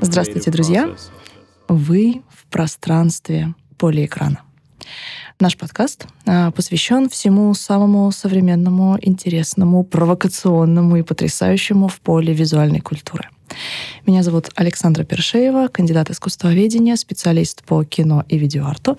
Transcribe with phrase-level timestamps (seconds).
[0.00, 0.94] Здравствуйте, друзья!
[1.68, 4.40] Вы в пространстве полиэкрана.
[5.38, 13.28] Наш подкаст а, посвящен всему самому современному, интересному, провокационному и потрясающему в поле визуальной культуры.
[14.06, 18.96] Меня зовут Александра Першеева, кандидат искусствоведения, специалист по кино и видеоарту.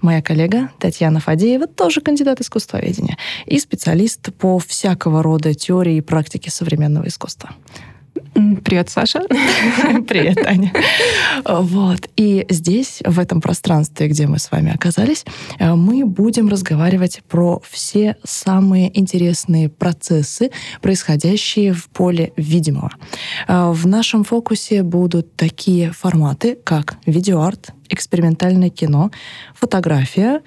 [0.00, 6.50] Моя коллега Татьяна Фадеева тоже кандидат искусствоведения и специалист по всякого рода теории и практике
[6.50, 7.50] современного искусства.
[8.64, 9.20] Привет, Саша.
[10.08, 10.72] Привет, Таня.
[11.44, 12.08] Вот.
[12.16, 15.24] И здесь, в этом пространстве, где мы с вами оказались,
[15.58, 20.50] э, мы будем разговаривать про все самые интересные процессы,
[20.80, 22.90] происходящие в поле видимого.
[23.46, 29.10] Э, в нашем фокусе будут такие форматы, как видеоарт, экспериментальное кино,
[29.54, 30.40] фотография,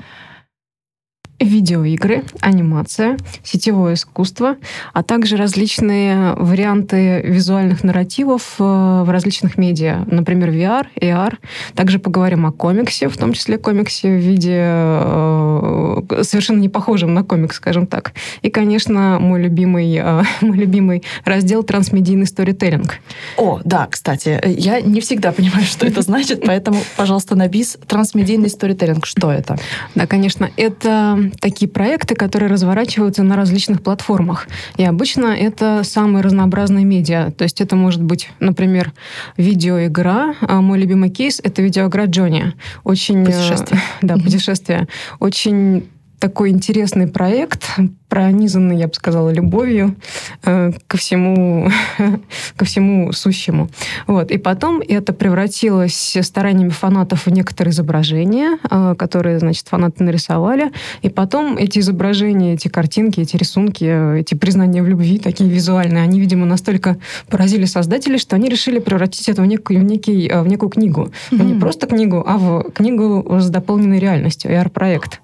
[1.40, 4.58] видеоигры, анимация, сетевое искусство,
[4.94, 11.38] а также различные варианты визуальных нарративов э, в различных медиа, например, VR, AR.
[11.76, 17.24] Также поговорим о комиксе, в том числе комиксе в виде э, совершенно не похожем на
[17.24, 18.14] комикс, скажем так.
[18.42, 22.96] И, конечно, мой любимый, э, мой любимый раздел трансмедийный сторителлинг.
[23.38, 28.50] О, да, кстати, я не всегда понимаю, что это значит, поэтому, пожалуйста, на бис трансмедийный
[28.50, 29.06] сторителлинг.
[29.06, 29.58] Что это?
[29.94, 34.48] Да, конечно, это такие проекты, которые разворачиваются на различных платформах.
[34.78, 37.32] И обычно это самые разнообразные медиа.
[37.32, 38.94] То есть это может быть, например,
[39.38, 40.36] видеоигра.
[40.42, 42.54] А мой любимый кейс— это видеоигра Джонни.
[42.84, 43.22] Очень...
[43.22, 43.82] Э, путешествие.
[44.02, 44.88] Да, путешествие.
[45.20, 45.88] Очень
[46.20, 47.64] такой интересный проект,
[48.10, 49.96] пронизанный, я бы сказала, любовью
[50.44, 51.70] э, ко всему,
[52.56, 53.70] ко всему сущему.
[54.08, 54.32] Вот.
[54.32, 60.72] И потом это превратилось стараниями фанатов в некоторые изображения, э, которые, значит, фанаты нарисовали.
[61.02, 66.04] И потом эти изображения, эти картинки, эти рисунки, э, эти признания в любви, такие визуальные,
[66.04, 66.98] они, видимо, настолько
[67.30, 71.12] поразили создателей, что они решили превратить это в, некую, в, некий, э, в некую книгу.
[71.32, 71.44] Mm-hmm.
[71.44, 75.22] не просто книгу, а в книгу с дополненной реальностью, AR-проект.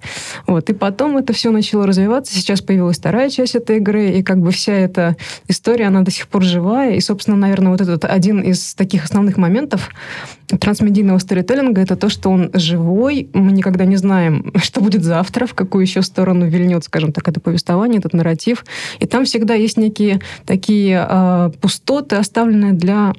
[0.48, 0.70] Вот.
[0.70, 2.34] И потом это все начало развиваться.
[2.34, 5.16] Сейчас появилась вторая часть этой игры, и как бы вся эта
[5.48, 6.96] история, она до сих пор живая.
[6.96, 9.92] И, собственно, наверное, вот этот один из таких основных моментов
[10.60, 13.30] трансмедийного сторителлинга— это то, что он живой.
[13.34, 17.40] Мы никогда не знаем, что будет завтра, в какую еще сторону вильнет, скажем так, это
[17.40, 18.66] повествование, этот нарратив.
[19.00, 23.14] И там всегда есть некие такие э, пустоты, оставленные для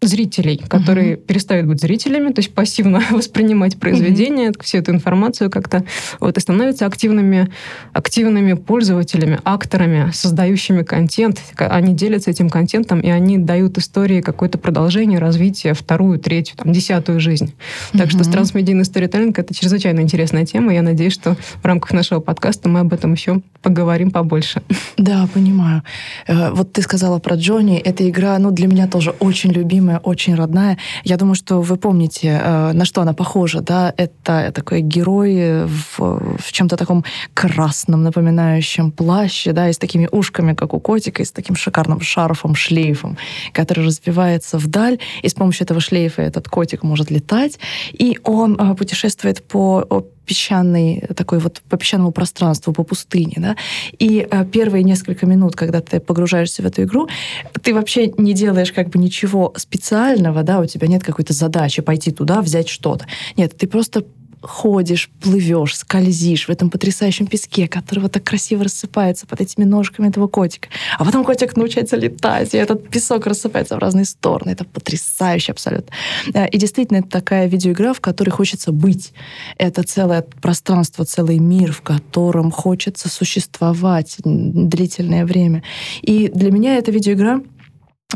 [0.00, 1.22] зрителей, которые угу.
[1.22, 4.62] перестают быть зрителями, то есть пассивно воспринимать произведение, угу.
[4.62, 5.84] всю эту информацию как-то,
[6.20, 7.48] вот, и становятся активными,
[7.92, 11.40] активными пользователями, акторами, создающими контент.
[11.56, 17.20] Они делятся этим контентом, и они дают истории какое-то продолжение, развитие, вторую, третью, там, десятую
[17.20, 17.54] жизнь.
[17.92, 17.98] Угу.
[17.98, 20.72] Так что трансмедийный сторителлинг— это чрезвычайно интересная тема.
[20.72, 24.62] Я надеюсь, что в рамках нашего подкаста мы об этом еще поговорим побольше.
[24.96, 25.82] Да, понимаю.
[26.26, 27.78] Э, вот ты сказала про Джонни.
[27.78, 30.76] Эта игра, ну, для меня тоже очень любимая любимая, очень родная.
[31.04, 33.92] Я думаю, что вы помните, э, на что она похожа, да?
[33.96, 37.04] Это такой герой в, в чем-то таком
[37.34, 42.00] красном, напоминающем плаще, да, и с такими ушками, как у котика, и с таким шикарным
[42.00, 43.16] шарфом, шлейфом,
[43.52, 47.58] который развивается вдаль, и с помощью этого шлейфа этот котик может летать,
[47.92, 49.86] и он э, путешествует по
[50.28, 53.56] песчаный, такой вот по песчаному пространству, по пустыне, да,
[53.98, 57.08] и э, первые несколько минут, когда ты погружаешься в эту игру,
[57.62, 62.10] ты вообще не делаешь как бы ничего специального, да, у тебя нет какой-то задачи пойти
[62.10, 63.06] туда, взять что-то.
[63.36, 64.04] Нет, ты просто
[64.40, 70.08] ходишь, плывешь, скользишь в этом потрясающем песке, который вот так красиво рассыпается под этими ножками
[70.08, 70.68] этого котика.
[70.98, 74.50] А потом котик научается летать, и этот песок рассыпается в разные стороны.
[74.50, 75.92] Это потрясающе абсолютно.
[76.34, 79.12] Э, и действительно, это такая видеоигра, в которой хочется быть.
[79.56, 85.62] Это целое пространство, целый мир, в котором хочется существовать длительное время.
[86.02, 87.42] И для меня эта видеоигра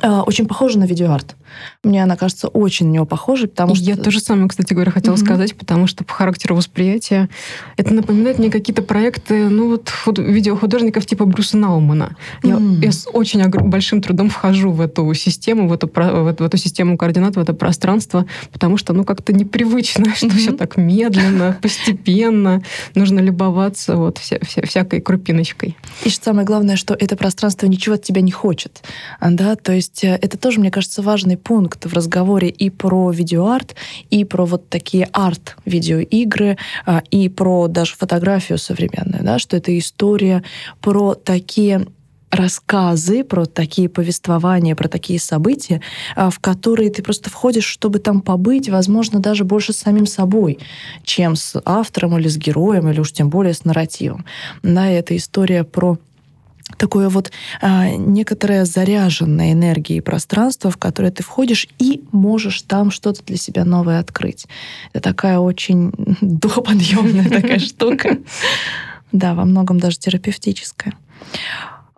[0.00, 1.36] очень похожа на видеоарт.
[1.84, 3.84] Мне она кажется очень на него похожей, потому что...
[3.84, 5.24] Я тоже самое, кстати говоря, хотела mm-hmm.
[5.24, 7.28] сказать, потому что по характеру восприятия
[7.76, 10.18] это напоминает мне какие-то проекты, ну вот худ...
[10.18, 12.16] видеохудожников типа Брюса Наумана.
[12.42, 12.78] Mm-hmm.
[12.78, 16.46] Я, я с очень большим трудом вхожу в эту систему, в эту, в, эту, в
[16.46, 20.38] эту систему координат, в это пространство, потому что, ну, как-то непривычно, что mm-hmm.
[20.38, 22.62] все так медленно, постепенно,
[22.94, 25.76] нужно любоваться вот вся, вся, всякой крупиночкой.
[26.04, 28.82] И что самое главное, что это пространство ничего от тебя не хочет,
[29.20, 33.74] да, то есть э, это тоже, мне кажется, важный пункт в разговоре и про видеоарт,
[34.10, 40.42] и про вот такие арт-видеоигры, а, и про даже фотографию современную, да, что это история
[40.80, 41.86] про такие
[42.32, 45.82] рассказы, про такие повествования, про такие события,
[46.16, 50.58] а, в которые ты просто входишь, чтобы там побыть, возможно, даже больше с самим собой,
[51.04, 54.24] чем с автором или с героем, или уж тем более с нарративом.
[54.62, 55.98] Да, это история про
[56.76, 57.30] такое вот
[57.60, 63.64] а, некоторое заряженное энергией пространство, в которое ты входишь и можешь там что-то для себя
[63.64, 64.46] новое открыть.
[64.92, 68.18] Это такая очень духоподъемная такая штука.
[69.12, 70.94] Да, во многом даже терапевтическая.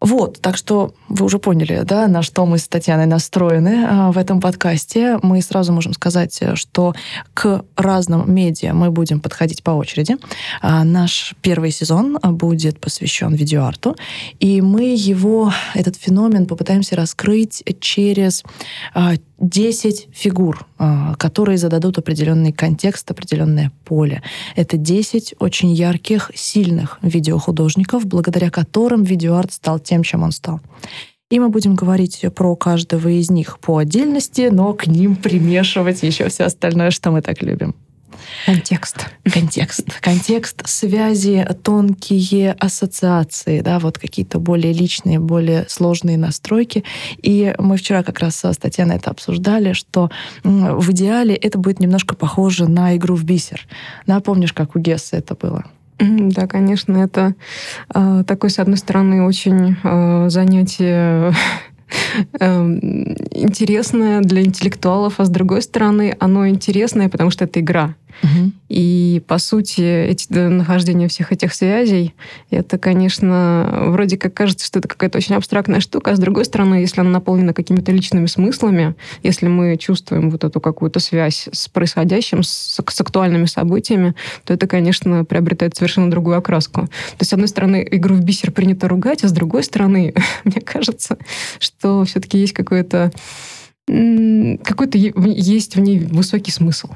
[0.00, 4.19] Вот, так что вы уже поняли, да, на что мы с Татьяной настроены а, в
[4.19, 5.19] этом подкасте.
[5.23, 6.94] Мы сразу можем сказать, что
[7.32, 10.17] к разным медиа мы будем подходить по очереди.
[10.61, 13.96] А, наш первый сезон будет посвящен видеоарту,
[14.41, 18.43] и мы его, этот феномен, попытаемся раскрыть через
[18.94, 24.23] а, 10 фигур, а, которые зададут определенный контекст, определенное поле.
[24.57, 30.61] Это 10 очень ярких, сильных видеохудожников, благодаря которым видеоарт стал тем, чем он стал.
[31.31, 36.29] И мы будем говорить про каждого из них по отдельности, но к ним примешивать еще
[36.29, 37.75] все остальное, что мы так любим.
[38.47, 39.07] Контекст.
[39.25, 40.01] Контекст.
[40.01, 46.85] Контекст, связи, тонкие ассоциации, да, вот какие-то более личные, более сложные настройки.
[47.23, 50.11] И мы вчера как раз с Татьяной это обсуждали, что
[50.43, 53.67] в идеале это будет немножко похоже на игру в бисер.
[54.07, 55.65] Да, помнишь, как у Гесса это было?
[55.99, 57.35] Да, конечно, это
[57.95, 61.33] э, такое, с одной стороны, очень э, занятие
[62.41, 62.79] Эм,
[63.31, 67.95] интересное для интеллектуалов, а с другой стороны, оно интересное, потому что это игра.
[68.23, 68.53] Угу.
[68.69, 72.15] И, по сути, эти, нахождение всех этих связей,
[72.51, 76.77] это, конечно, вроде как кажется, что это какая-то очень абстрактная штука, а с другой стороны,
[76.77, 82.43] если она наполнена какими-то личными смыслами, если мы чувствуем вот эту какую-то связь с происходящим,
[82.43, 84.15] с, с актуальными событиями,
[84.45, 86.83] то это, конечно, приобретает совершенно другую окраску.
[86.83, 90.15] То есть, с одной стороны, игру в бисер принято ругать, а с другой стороны,
[90.45, 91.19] мне кажется,
[91.59, 93.13] что все-таки есть какое-то
[93.87, 96.89] какой-то есть в ней высокий смысл.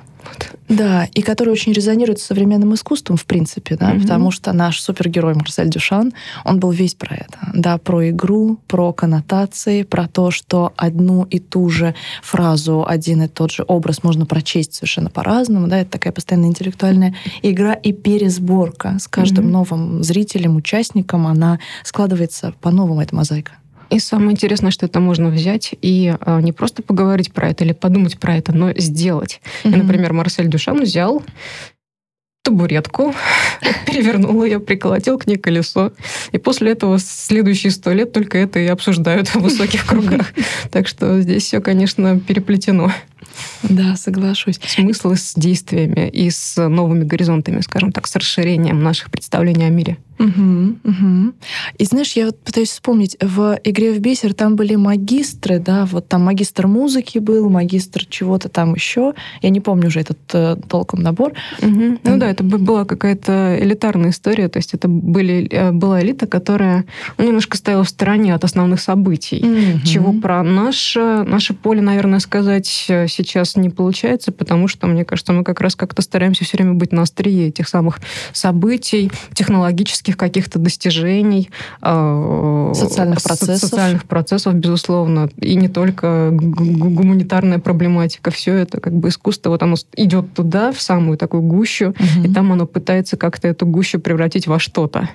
[0.68, 4.80] Да, и который очень резонирует с современным искусством, в принципе, да, mm потому что наш
[4.80, 6.12] супергерой Марсель Дюшан,
[6.44, 11.38] он был весь про это, да, про игру, про коннотации, про то, что одну и
[11.38, 16.12] ту же фразу, один и тот же образ можно прочесть совершенно по-разному, да, это такая
[16.12, 23.14] постоянная интеллектуальная игра и пересборка с каждым mm новым зрителем, участником, она складывается по-новому, эта
[23.14, 23.52] мозаика.
[23.90, 27.72] И самое интересное, что это можно взять и а, не просто поговорить про это или
[27.72, 29.40] подумать про это, но сделать.
[29.64, 29.72] Mm-hmm.
[29.72, 31.22] И, например, Марсель Дюшан взял
[32.42, 33.14] табуретку,
[33.86, 35.92] перевернул ее, приколотил к ней колесо.
[36.32, 40.32] И после этого следующие сто лет только это и обсуждают в высоких кругах.
[40.70, 42.92] Так что здесь все, конечно, переплетено.
[43.62, 44.58] Да, соглашусь.
[44.66, 49.98] Смыслы с действиями и с новыми горизонтами, скажем так, с расширением наших представлений о мире.
[50.18, 51.32] Угу, угу.
[51.78, 56.08] И знаешь, я вот пытаюсь вспомнить, в игре в бисер там были магистры, да, вот
[56.08, 59.14] там магистр музыки был, магистр чего-то там еще.
[59.42, 61.32] Я не помню уже этот э, толком набор.
[61.62, 61.98] Угу.
[62.02, 66.84] Ну да, это была какая-то элитарная история, то есть это были, э, была элита, которая
[67.16, 69.86] ну, немножко стояла в стороне от основных событий, угу.
[69.86, 75.32] чего про наше, наше поле, наверное, сказать э, сейчас не получается, потому что, мне кажется,
[75.32, 78.00] мы как раз как-то стараемся все время быть на острие этих самых
[78.32, 81.50] событий, технологических технических каких-то достижений,
[81.82, 83.58] э, социальных процессов.
[83.58, 89.76] социальных процессов, безусловно, и не только гуманитарная проблематика, все это как бы искусство, вот оно
[89.96, 92.24] идет туда, в самую такую гущу, угу.
[92.24, 95.08] и там оно пытается как-то эту гущу превратить во что-то.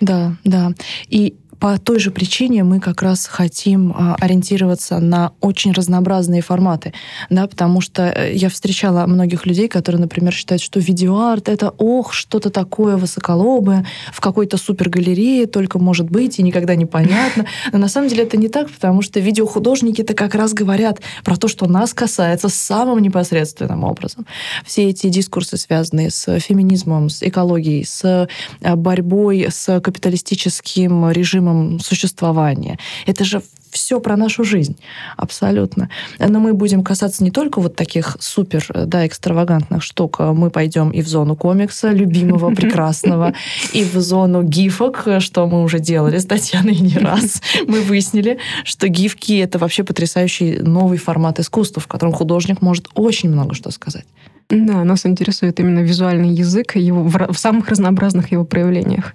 [0.00, 0.72] Да, да.
[1.08, 6.94] И по той же причине мы как раз хотим а, ориентироваться на очень разнообразные форматы,
[7.28, 12.14] да, потому что э, я встречала многих людей, которые, например, считают, что видеоарт— это, ох,
[12.14, 17.44] что-то такое высоколобое, в какой-то супергалерее только может быть, и никогда не понятно.
[17.72, 21.46] Но на самом деле это не так, потому что видеохудожники-то как раз говорят про то,
[21.46, 24.26] что нас касается самым непосредственным образом.
[24.64, 28.28] Все эти дискурсы, связанные с феминизмом, с экологией, с
[28.62, 32.78] э, борьбой с капиталистическим режимом режимом существования.
[33.06, 34.76] Это же все про нашу жизнь,
[35.16, 35.90] абсолютно.
[36.18, 40.18] Но мы будем касаться не только вот таких супер, да, экстравагантных штук.
[40.18, 43.32] Мы пойдем и в зону комикса, любимого, прекрасного,
[43.72, 47.42] и в зону гифок, что мы уже делали с Татьяной не раз.
[47.68, 53.30] Мы выяснили, что гифки— это вообще потрясающий новый формат искусства, в котором художник может очень
[53.30, 54.06] много что сказать.
[54.48, 59.14] Да, нас интересует именно визуальный язык его, в, в самых разнообразных его проявлениях.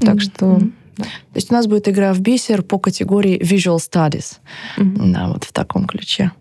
[0.00, 0.20] Так mm-hmm.
[0.20, 0.60] что
[0.96, 1.04] да.
[1.04, 4.38] То есть у нас будет игра в бисер по категории Visual Studies.
[4.78, 5.12] Mm-hmm.
[5.12, 6.32] Да, вот в таком ключе.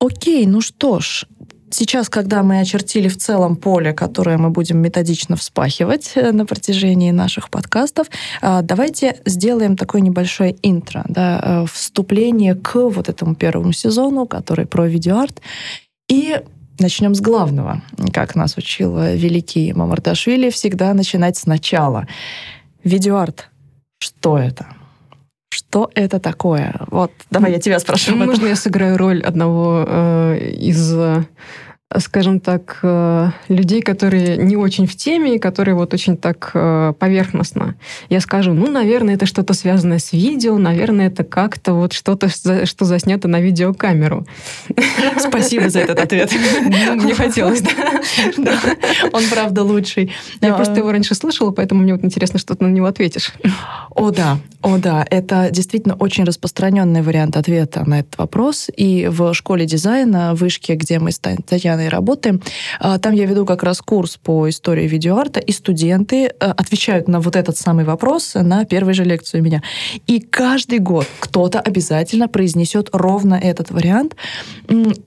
[0.00, 1.26] Окей, ну что ж,
[1.70, 7.10] сейчас, когда мы очертили в целом поле, которое мы будем методично вспахивать э, на протяжении
[7.10, 8.08] наших подкастов,
[8.40, 14.66] а, давайте сделаем такое небольшое интро, да, э, вступление к вот этому первому сезону, который
[14.66, 15.40] про видеоарт.
[16.08, 16.40] И
[16.78, 17.82] начнем с главного.
[18.12, 22.06] Как нас учил великий Мамардашвили, всегда начинать сначала.
[22.84, 23.48] Видеоарт.
[23.98, 24.66] Что это?
[25.52, 26.74] Что это такое?
[26.88, 28.16] Вот, давай я тебя спрошу.
[28.16, 30.94] Можно я сыграю роль одного э, из
[31.98, 36.92] скажем так, э, людей, которые не очень в теме, и которые вот очень так э,
[36.98, 37.74] поверхностно.
[38.08, 42.84] Я скажу, ну, наверное, это что-то связанное с видео, наверное, это как-то вот что-то, что
[42.84, 44.26] заснято на видеокамеру.
[45.18, 46.30] Спасибо за этот ответ.
[46.62, 48.58] Ну, мне хотелось, да.
[49.12, 50.12] Он, правда, лучший.
[50.40, 53.32] Я просто его раньше слышала, поэтому мне вот интересно, что ты на него ответишь.
[53.90, 54.38] О, да.
[54.62, 55.04] О, да.
[55.10, 58.68] Это действительно очень распространенный вариант ответа на этот вопрос.
[58.76, 62.40] И в школе дизайна, вышке, где мы с Татьяной постоянной работы.
[62.80, 67.20] А, там я веду как раз курс по истории видеоарта, и студенты э, отвечают на
[67.20, 69.62] вот этот самый вопрос на первой же лекции у меня.
[70.06, 74.16] И каждый год кто-то обязательно произнесет ровно этот вариант.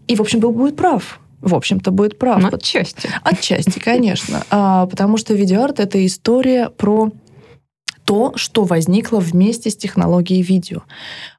[0.07, 2.41] И, в общем-то, будет прав в общем-то, будет прав.
[2.41, 3.07] Ну, отчасти.
[3.21, 4.43] Отчасти, конечно.
[4.49, 7.11] А, потому что видеоарт— это история про
[8.05, 10.83] то, что возникло вместе с технологией видео.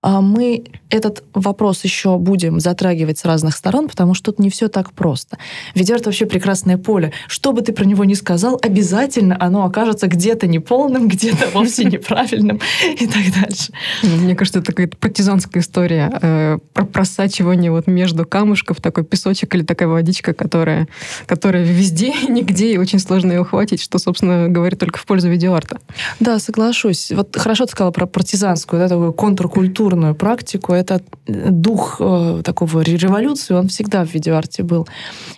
[0.03, 4.69] А, мы этот вопрос еще будем затрагивать с разных сторон, потому что тут не все
[4.69, 5.39] так просто.
[5.75, 7.13] Видео— это вообще прекрасное поле.
[7.29, 12.61] Что бы ты про него ни сказал, обязательно оно окажется где-то неполным, где-то вовсе неправильным
[12.99, 13.73] и так дальше.
[14.03, 19.63] Мне кажется, это какая-то партизанская история э, про просачивание вот между камушков, такой песочек или
[19.63, 20.89] такая водичка, которая,
[21.27, 25.79] которая везде, нигде, и очень сложно ее ухватить, что, собственно, говорит только в пользу видеоарта.
[26.19, 27.13] Да, соглашусь.
[27.13, 30.73] Вот хорошо ты сказала про партизанскую, да, такую контркультурную практику.
[30.73, 34.87] Это дух э, такого революции, он всегда в видеоарте был.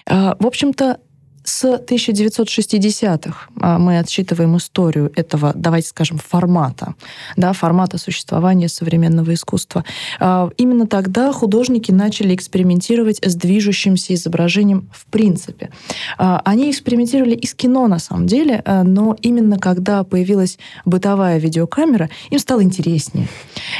[0.06, 0.98] Э, в общем-то,
[1.48, 6.94] с 1960-х а, мы отсчитываем историю этого, давайте скажем, формата,
[7.36, 9.84] да, формата существования современного искусства.
[10.20, 15.70] А, именно тогда художники начали экспериментировать с движущимся изображением в принципе.
[16.18, 22.10] А, они экспериментировали и с кино, на самом деле, но именно когда появилась бытовая видеокамера,
[22.28, 23.26] им стало интереснее.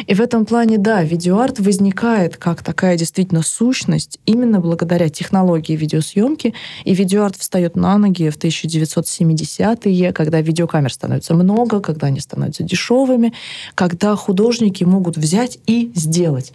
[0.07, 6.55] И в этом плане, да, видеоарт возникает как такая действительно сущность именно благодаря технологии видеосъемки,
[6.85, 12.63] и видеоарт встает встает на ноги в 1970-е, когда видеокамер становится много, когда они становятся
[12.63, 13.33] дешевыми,
[13.75, 16.53] когда художники могут взять и сделать.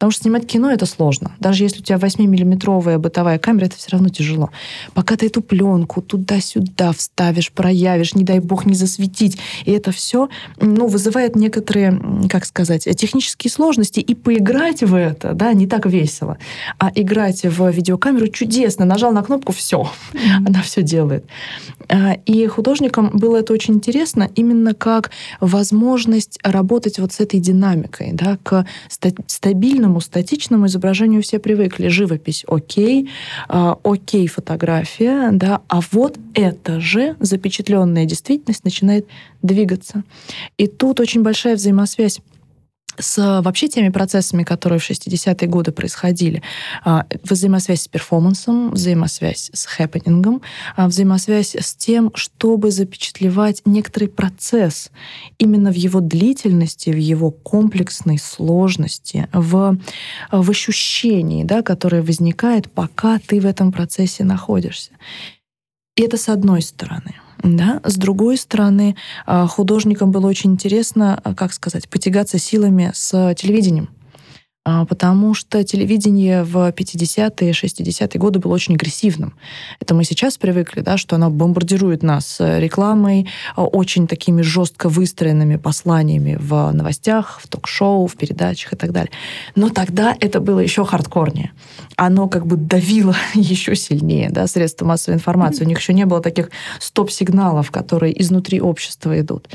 [0.00, 1.32] Потому что снимать кино это сложно.
[1.40, 4.48] Даже если у тебя 8-миллиметровая бытовая камера, это все равно тяжело.
[4.94, 9.36] Пока ты эту пленку туда-сюда вставишь, проявишь, не дай бог не засветить.
[9.66, 14.00] И это все ну, вызывает некоторые, как сказать, технические сложности.
[14.00, 16.38] И поиграть в это, да, не так весело.
[16.78, 18.86] А играть в видеокамеру чудесно.
[18.86, 19.82] Нажал на кнопку, все.
[20.14, 20.46] Mm-hmm.
[20.46, 21.26] Она все делает.
[21.90, 28.12] А, и художникам было это очень интересно именно как возможность работать вот с этой динамикой,
[28.14, 28.64] да, к
[29.26, 31.88] стабильному статичному, статичному изображению все привыкли.
[31.88, 33.08] Живопись окей,
[33.48, 39.06] э, окей фотография, да, а вот это же запечатленная действительность начинает
[39.42, 40.04] двигаться.
[40.56, 42.20] И тут очень большая взаимосвязь
[42.98, 46.42] с вообще теми процессами, которые в 60-е годы происходили.
[46.84, 50.42] А, взаимосвязь с перформансом, взаимосвязь с хэппенингом,
[50.76, 54.90] а, взаимосвязь с тем, чтобы запечатлевать некоторый процесс
[55.38, 59.78] именно в его длительности, в его комплексной сложности, в,
[60.30, 64.90] в ощущении, да, которое возникает, пока ты в этом процессе находишься.
[65.96, 67.80] И это с одной стороны— да?
[67.84, 73.88] С другой стороны, а, художникам было очень интересно, а, как сказать, потягаться силами с телевидением.
[74.70, 79.34] А, потому что телевидение в 50-е, 60-е годы было очень агрессивным.
[79.80, 86.38] Это мы сейчас привыкли, да, что оно бомбардирует нас рекламой, очень такими жестко выстроенными посланиями
[86.40, 89.10] в новостях, в ток-шоу, в передачах и так далее.
[89.56, 91.50] Но тогда это было еще хардкорнее.
[91.96, 95.64] Оно как бы давило еще сильнее, да, средства массовой информации.
[95.64, 99.48] У них еще не было таких стоп-сигналов, которые изнутри общества идут.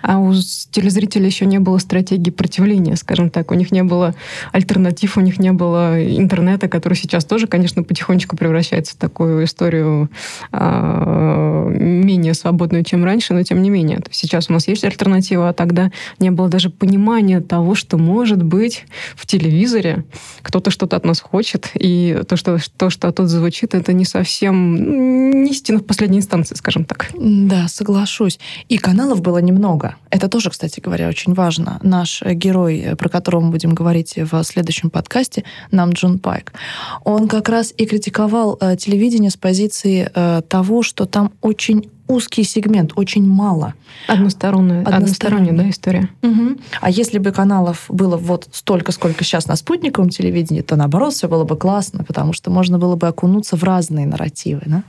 [0.00, 0.32] А у
[0.70, 3.50] телезрителей еще не было стратегии противления, скажем так.
[3.50, 4.14] У них не было
[4.62, 10.08] альтернатив, у них не было интернета, который сейчас тоже, конечно, потихонечку превращается в такую историю
[10.52, 13.98] э, менее свободную, чем раньше, но тем не менее.
[13.98, 17.98] То есть сейчас у нас есть альтернатива, а тогда не было даже понимания того, что
[17.98, 18.84] может быть
[19.16, 20.04] в телевизоре
[20.42, 25.42] кто-то что-то от нас хочет, и то, что, то, что оттуда звучит, это не совсем
[25.42, 27.10] не истина в последней инстанции, скажем так.
[27.14, 28.38] Да, соглашусь.
[28.68, 29.96] И каналов было немного.
[30.10, 31.78] Это тоже, кстати говоря, очень важно.
[31.82, 36.52] Наш герой, про которого мы будем говорить в следующем подкасте, нам Джун Пайк,
[37.04, 42.44] он как раз и критиковал э, телевидение с позиции э, того, что там очень узкий
[42.44, 43.74] сегмент, очень мало.
[44.06, 46.08] Односторонняя, односторонняя да, история.
[46.22, 46.58] Угу.
[46.80, 51.28] А если бы каналов было вот столько, сколько сейчас на спутниковом телевидении, то наоборот все
[51.28, 54.62] было бы классно, потому что можно было бы окунуться в разные нарративы.
[54.66, 54.82] Да?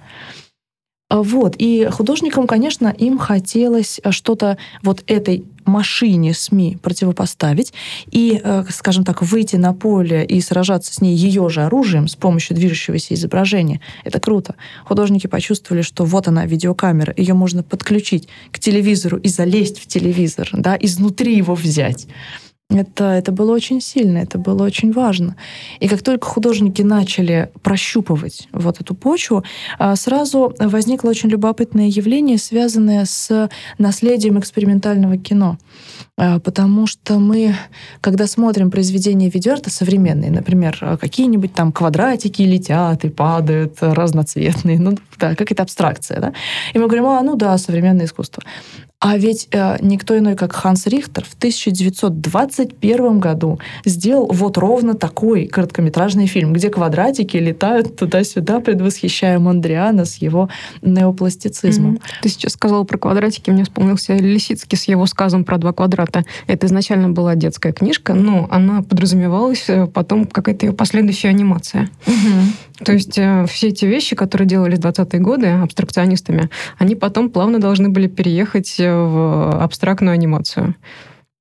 [1.14, 1.56] Вот.
[1.60, 7.72] И художникам, конечно, им хотелось что-то вот этой машине СМИ противопоставить
[8.10, 12.16] и, э, скажем так, выйти на поле и сражаться с ней ее же оружием с
[12.16, 13.80] помощью движущегося изображения.
[14.04, 14.56] Это круто.
[14.86, 20.50] Художники почувствовали, что вот она, видеокамера, ее можно подключить к телевизору и залезть в телевизор,
[20.54, 22.08] да, изнутри его взять.
[22.74, 25.36] Это, это было очень сильно, это было очень важно.
[25.80, 29.44] И как только художники начали прощупывать вот эту почву,
[29.80, 35.58] а, сразу возникло очень любопытное явление, связанное с наследием экспериментального кино.
[36.18, 37.56] А, потому что мы,
[38.02, 45.36] когда смотрим произведения видеоарта современные, например, какие-нибудь там квадратики летят и падают разноцветные, ну да,
[45.36, 46.34] как это абстракция, да,
[46.74, 48.44] и мы говорим, а, ну да, современное искусство.
[49.04, 55.48] А ведь э, никто иной, как Ханс Рихтер в 1921 году сделал вот ровно такой
[55.48, 60.48] короткометражный фильм, где квадратики летают туда-сюда, предвосхищая Мондриана с его
[60.82, 61.96] неопластицизмом.
[61.96, 62.22] Mm-hmm.
[62.22, 66.24] Ты сейчас сказала про квадратики, мне вспомнился Лисицкий с его сказом про два квадрата.
[66.48, 71.90] Это изначально была детская книжка, но она подразумевалась э, потом какая-то ее последующая анимация.
[72.06, 72.44] Mm-hmm.
[72.80, 77.60] То есть э, все эти вещи, которые делали в 20-е годы абстракционистами, они потом плавно
[77.60, 80.76] должны были переехать э, в абстрактную анимацию.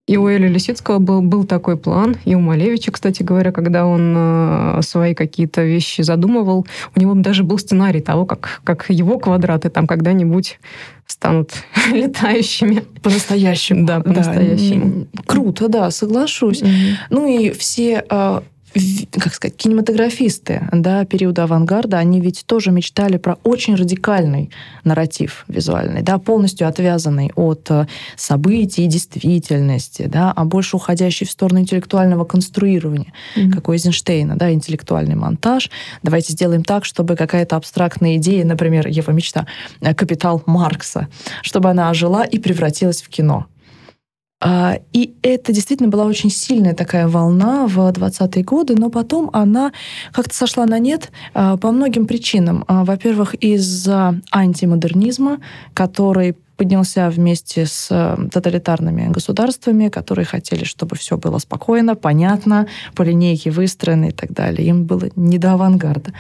[0.09, 4.15] И у Эли Лисицкого был, был такой план, и у Малевича, кстати говоря, когда он
[4.17, 9.71] э, свои какие-то вещи задумывал, у него даже был сценарий того, как, как его квадраты
[9.71, 10.59] там когда-нибудь
[11.07, 11.53] станут
[11.93, 12.83] летающими.
[13.01, 13.87] По-настоящему.
[13.87, 15.07] Да, по-настоящему.
[15.13, 16.63] Да, круто, да, соглашусь.
[16.63, 16.95] Mm-hmm.
[17.11, 18.41] Ну и все э,
[19.13, 24.51] как сказать, кинематографисты да, периода авангарда, они ведь тоже мечтали про очень радикальный
[24.85, 27.87] нарратив визуальный, да, полностью отвязанный от э,
[28.17, 33.51] событий и действительности, да, а больше уходящий в сторону интеллектуального конструирования, mm-hmm.
[33.51, 35.71] как у Эйзенштейна, да, интеллектуальный монтаж.
[36.03, 39.47] Давайте сделаем так, чтобы какая-то абстрактная идея, например, его мечта,
[39.81, 41.09] э, «Капитал Маркса»,
[41.43, 43.47] чтобы она ожила и превратилась в кино.
[44.45, 49.73] А, и это действительно была очень сильная такая волна в 20-е годы, но потом она
[50.13, 52.65] как-то сошла на нет а, по многим причинам.
[52.67, 55.39] А, во-первых, из-за антимодернизма,
[55.75, 57.89] который поднялся вместе с
[58.31, 64.69] тоталитарными государствами, которые хотели, чтобы все было спокойно, понятно, по линейке выстроено и так далее.
[64.69, 66.13] Им было не до авангарда.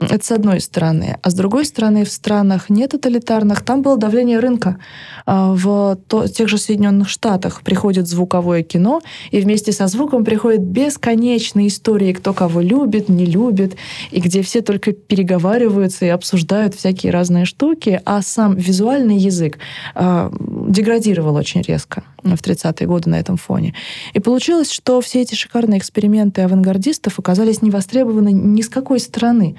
[0.00, 1.18] Это с одной стороны.
[1.20, 4.78] А с другой стороны, в странах не тоталитарных там было давление рынка.
[5.26, 5.98] А в
[6.34, 12.32] тех же Соединенных Штатах приходит звуковое кино, и вместе со звуком приходят бесконечные истории, кто
[12.32, 13.76] кого любит, не любит,
[14.10, 19.58] и где все только переговариваются и обсуждают всякие разные штуки, а сам визуальный язык
[19.94, 20.30] э,
[20.68, 23.74] деградировал очень резко в 30-е годы на этом фоне.
[24.12, 29.56] И получилось, что все эти шикарные эксперименты авангардистов оказались не востребованы ни с какой стороны.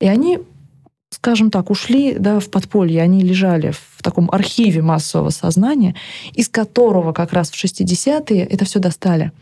[0.00, 0.38] И они
[1.10, 5.94] скажем так, ушли да, в подполье, они лежали в таком архиве массового сознания,
[6.34, 9.32] из которого как раз в 60-е это все достали.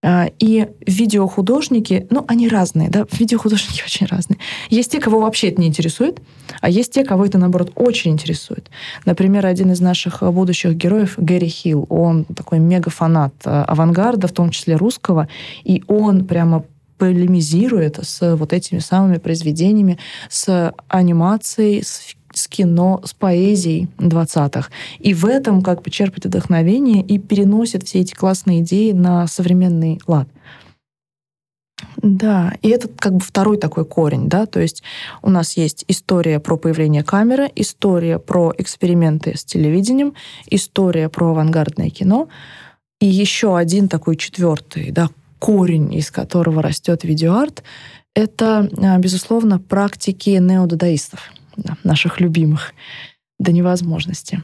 [0.00, 4.38] А, и видеохудожники, ну, они разные, да, видеохудожники очень разные.
[4.70, 6.20] Есть те, кого вообще это не интересует,
[6.60, 8.70] а есть те, кого это, наоборот, очень интересует.
[9.04, 14.50] Например, один из наших будущих героев, Гэри Хилл, он такой мега-фанат а, авангарда, в том
[14.50, 15.28] числе русского,
[15.64, 16.64] и он прямо
[16.98, 22.14] полемизирует с вот этими самыми произведениями, с анимацией, с
[22.48, 24.70] кино, с поэзией 20-х.
[24.98, 30.00] И в этом как бы черпает вдохновение и переносит все эти классные идеи на современный
[30.06, 30.28] лад.
[31.96, 34.82] Да, и это как бы второй такой корень, да, то есть
[35.22, 40.14] у нас есть история про появление камеры, история про эксперименты с телевидением,
[40.48, 42.28] история про авангардное кино,
[43.00, 45.08] и еще один такой четвертый, да,
[45.38, 47.62] корень, из которого растет видеоарт,
[48.14, 50.30] это, а, безусловно, практики
[51.58, 52.72] неодадаистов наших любимых
[53.38, 54.42] до невозможности.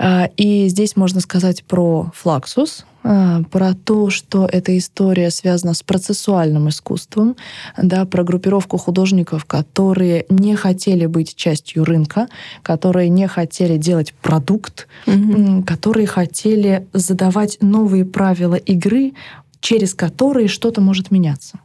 [0.00, 5.84] А, и здесь можно сказать про флаксус, а, про то, что эта история связана с
[5.84, 7.36] процессуальным искусством,
[7.80, 12.26] да, про группировку художников, которые не хотели быть частью рынка,
[12.64, 15.62] которые не хотели делать продукт, mm-hmm.
[15.62, 19.12] которые хотели задавать новые правила игры,
[19.60, 21.60] через которые что-то может меняться.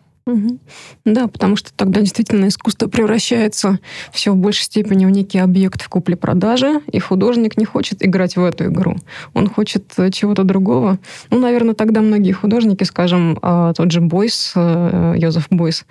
[1.05, 3.79] Да, потому что тогда действительно искусство превращается
[4.11, 8.43] все в большей степени в некий объект в купле-продаже, и художник не хочет играть в
[8.43, 8.97] эту игру.
[9.33, 10.99] Он хочет э, чего-то другого.
[11.29, 15.85] Ну, наверное, тогда многие художники, скажем, а, тот же Бойс, э, Йозеф Бойс,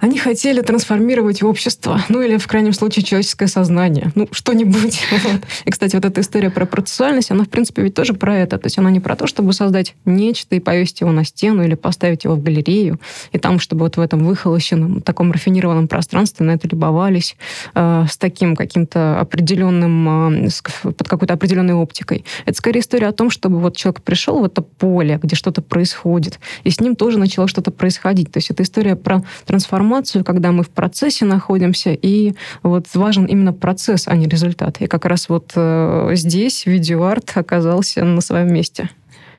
[0.00, 4.12] они хотели трансформировать общество, ну или, в крайнем случае, человеческое сознание.
[4.14, 5.02] Ну, что-нибудь.
[5.66, 8.56] И, кстати, вот эта история про процессуальность, она, в принципе, ведь тоже про это.
[8.56, 11.74] То есть она не про то, чтобы создать нечто и повесить его на стену или
[11.74, 12.98] поставить его в галерею,
[13.32, 17.36] и там там, чтобы вот в этом выхолощенном, таком рафинированном пространстве на это любовались
[17.74, 20.48] э, с таким каким-то определенным, э,
[20.84, 22.24] под какой-то определенной оптикой.
[22.46, 26.38] Это скорее история о том, чтобы вот человек пришел в это поле, где что-то происходит,
[26.62, 28.30] и с ним тоже начало что-то происходить.
[28.30, 33.52] То есть это история про трансформацию, когда мы в процессе находимся, и вот важен именно
[33.52, 34.80] процесс, а не результат.
[34.80, 38.90] И как раз вот э, здесь видеоарт оказался на своем месте.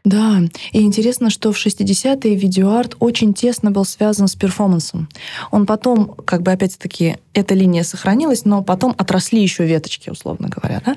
[0.04, 0.40] Да,
[0.72, 5.10] и интересно, что в 60-е видеоарт очень тесно был связан с перформансом.
[5.52, 10.82] Он потом, как бы опять-таки, эта линия сохранилась, но потом отросли еще веточки, условно говоря.
[10.86, 10.96] Да?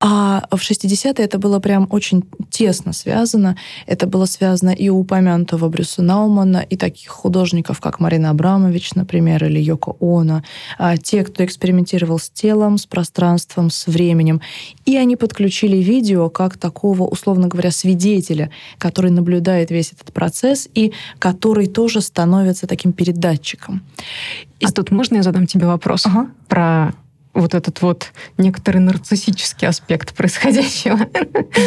[0.00, 3.56] А в 60-е это было прям очень тесно связано.
[3.86, 9.44] Это было связано и у упомянутого Брюса Наумана, и таких художников, как Марина Абрамович, например,
[9.44, 10.42] или Йоко Оно.
[10.78, 14.40] А те, кто экспериментировал с телом, с пространством, с временем.
[14.84, 18.31] И они подключили видео как такого, условно говоря, свидетеля,
[18.78, 23.82] который наблюдает весь этот процесс и который тоже становится таким передатчиком.
[24.60, 24.66] И...
[24.66, 26.28] А тут можно я задам тебе вопрос ага.
[26.48, 26.92] про
[27.34, 30.98] вот этот вот некоторый нарциссический аспект происходящего.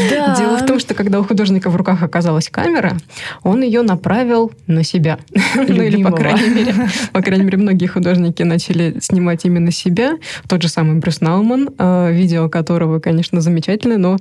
[0.09, 0.35] Да.
[0.35, 2.97] Дело в том, что когда у художника в руках оказалась камера,
[3.43, 5.17] он ее направил на себя.
[5.55, 6.73] ну или, по крайней мере,
[7.11, 10.17] по крайней мере, многие художники начали снимать именно себя.
[10.47, 14.17] Тот же самый Брюс Науман, э, видео которого, конечно, замечательное, но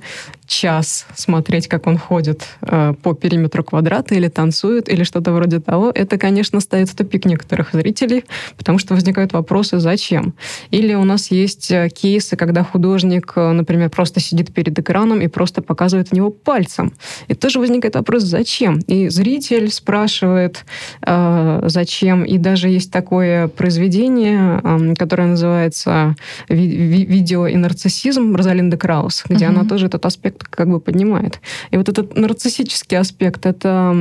[0.47, 5.91] час смотреть, как он ходит э, по периметру квадрата или танцует, или что-то вроде того,
[5.93, 8.25] это, конечно, ставит в тупик некоторых зрителей,
[8.57, 10.33] потому что возникают вопросы, зачем?
[10.71, 15.27] Или у нас есть э, кейсы, когда художник, э, например, просто сидит перед экраном и
[15.27, 16.93] просто показывает в него пальцем.
[17.27, 18.79] И тоже возникает вопрос, зачем?
[18.87, 20.65] И зритель спрашивает,
[21.01, 22.23] э, зачем.
[22.23, 26.15] И даже есть такое произведение, э, которое называется
[26.49, 29.49] «Видео и нарциссизм» Розалинда Краус, где uh-huh.
[29.49, 31.39] она тоже этот аспект как бы поднимает.
[31.71, 33.93] И вот этот нарциссический аспект, это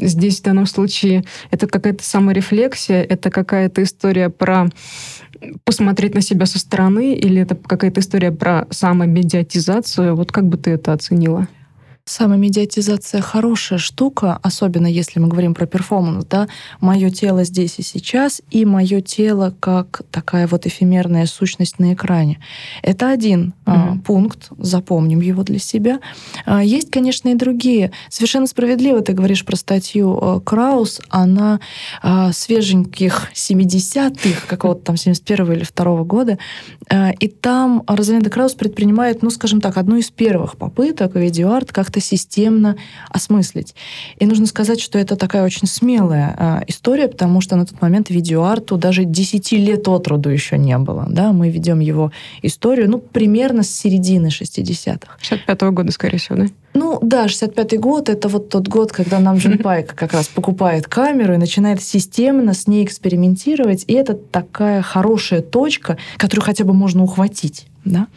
[0.00, 4.68] здесь в данном случае, это какая-то саморефлексия, это какая-то история про
[5.64, 10.14] посмотреть на себя со стороны, или это какая-то история про самомедиатизацию?
[10.14, 11.48] Вот как бы ты это оценила?
[12.10, 16.48] Самомедиатизация хорошая штука, особенно если мы говорим про перформанс, да,
[16.80, 22.40] мое тело здесь и сейчас, и мое тело как такая вот эфемерная сущность на экране.
[22.82, 23.98] Это один mm-hmm.
[23.98, 26.00] а, пункт, запомним его для себя.
[26.46, 27.92] А, есть, конечно, и другие.
[28.08, 31.60] Совершенно справедливо ты говоришь про статью а, Краус, она
[32.02, 36.38] а, свеженьких 70-х, какого-то там 71 или 2 года,
[36.88, 41.99] а, и там Розалинда Краус предпринимает, ну, скажем так, одну из первых попыток видеоарт как-то
[42.00, 42.76] как-то системно
[43.10, 43.74] осмыслить.
[44.18, 48.10] И нужно сказать, что это такая очень смелая э, история, потому что на тот момент
[48.10, 51.06] видеоарту даже 10 лет от роду еще не было.
[51.08, 51.32] Да?
[51.32, 52.10] Мы ведем его
[52.42, 55.18] историю, ну, примерно с середины 60-х.
[55.20, 56.46] 65-го года, скорее всего, да?
[56.72, 60.86] Ну да, 65-й год— это вот тот год, когда нам Джин Пайк как раз покупает
[60.86, 63.84] камеру и начинает системно с ней экспериментировать.
[63.88, 67.66] И это такая хорошая точка, которую хотя бы можно ухватить.
[67.84, 68.08] Да?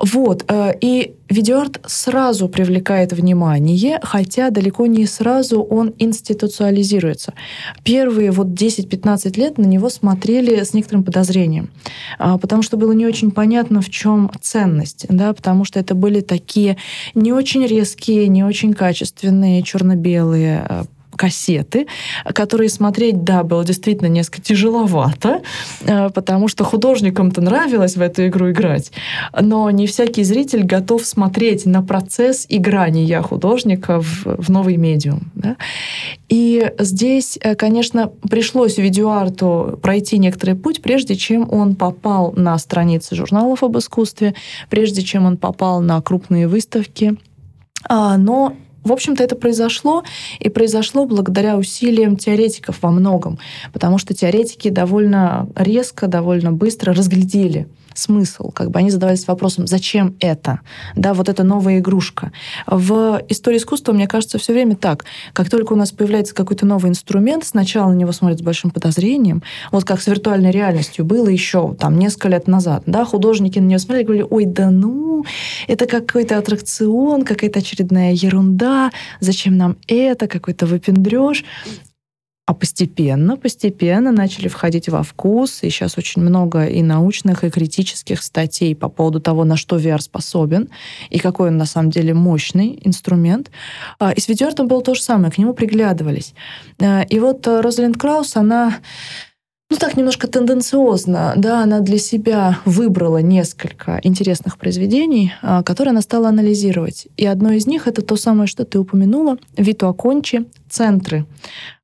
[0.00, 0.44] Вот.
[0.48, 7.34] Э, и видеоарт сразу привлекает внимание, хотя далеко не сразу он институциализируется.
[7.82, 11.70] Первые вот 10-15 лет на него смотрели с некоторым подозрением,
[12.18, 16.20] а, потому что было не очень понятно, в чем ценность, да, потому что это были
[16.20, 16.76] такие
[17.14, 21.86] не очень резкие, не очень качественные черно-белые э, кассеты,
[22.32, 25.42] которые смотреть, да, было действительно несколько тяжеловато,
[25.82, 28.92] э, потому что художникам-то нравилось в эту игру играть,
[29.38, 35.30] но не всякий зритель готов смотреть на процесс играния художника в, в новый медиум.
[35.34, 35.56] Да?
[36.28, 43.14] И здесь, э, конечно, пришлось видеоарту пройти некоторый путь, прежде чем он попал на страницы
[43.14, 44.34] журналов об искусстве,
[44.70, 47.16] прежде чем он попал на крупные выставки.
[47.88, 50.04] А, но в общем-то, это произошло,
[50.38, 53.38] и произошло благодаря усилиям теоретиков во многом,
[53.72, 58.50] потому что теоретики довольно резко, довольно быстро разглядели смысл.
[58.50, 60.60] Как бы они задавались вопросом, зачем это?
[60.96, 62.32] Да, вот эта новая игрушка.
[62.66, 65.04] В истории искусства, мне кажется, все время так.
[65.32, 69.42] Как только у нас появляется какой-то новый инструмент, сначала на него смотрят с большим подозрением.
[69.70, 72.82] Вот как с виртуальной реальностью было еще там несколько лет назад.
[72.86, 75.24] Да, художники на нее смотрели и говорили, ой, да ну,
[75.66, 81.44] это какой-то аттракцион, какая-то очередная ерунда, зачем нам это, какой-то выпендреж.
[82.46, 88.22] А постепенно, постепенно начали входить во вкус, и сейчас очень много и научных, и критических
[88.22, 90.68] статей по поводу того, на что VR способен,
[91.08, 93.50] и какой он на самом деле мощный инструмент.
[93.98, 96.34] А, и с видеоартом было то же самое, к нему приглядывались.
[96.82, 98.76] А, и вот Розалинд Краус, она
[99.70, 106.00] ну так немножко тенденциозно, да, она для себя выбрала несколько интересных произведений, а, которые она
[106.00, 107.08] стала анализировать.
[107.16, 111.26] И одно из них это то самое, что ты упомянула, Виту Акончи, центры,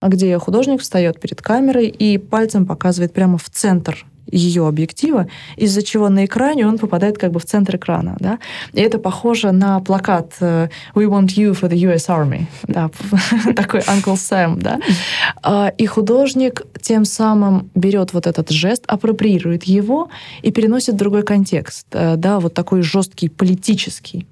[0.03, 6.09] где художник встает перед камерой и пальцем показывает прямо в центр ее объектива, из-за чего
[6.09, 8.17] на экране он попадает как бы в центр экрана.
[8.21, 8.39] Да?
[8.73, 12.47] И это похоже на плакат э, «We want you for the US Army».
[12.67, 12.91] Да?
[13.57, 14.57] Такой Uncle Sam.
[14.61, 14.79] Да?
[15.43, 20.09] А, и художник тем самым берет вот этот жест, апроприирует его
[20.43, 21.87] и переносит в другой контекст.
[21.93, 22.39] Э, да?
[22.39, 24.27] Вот такой жесткий политический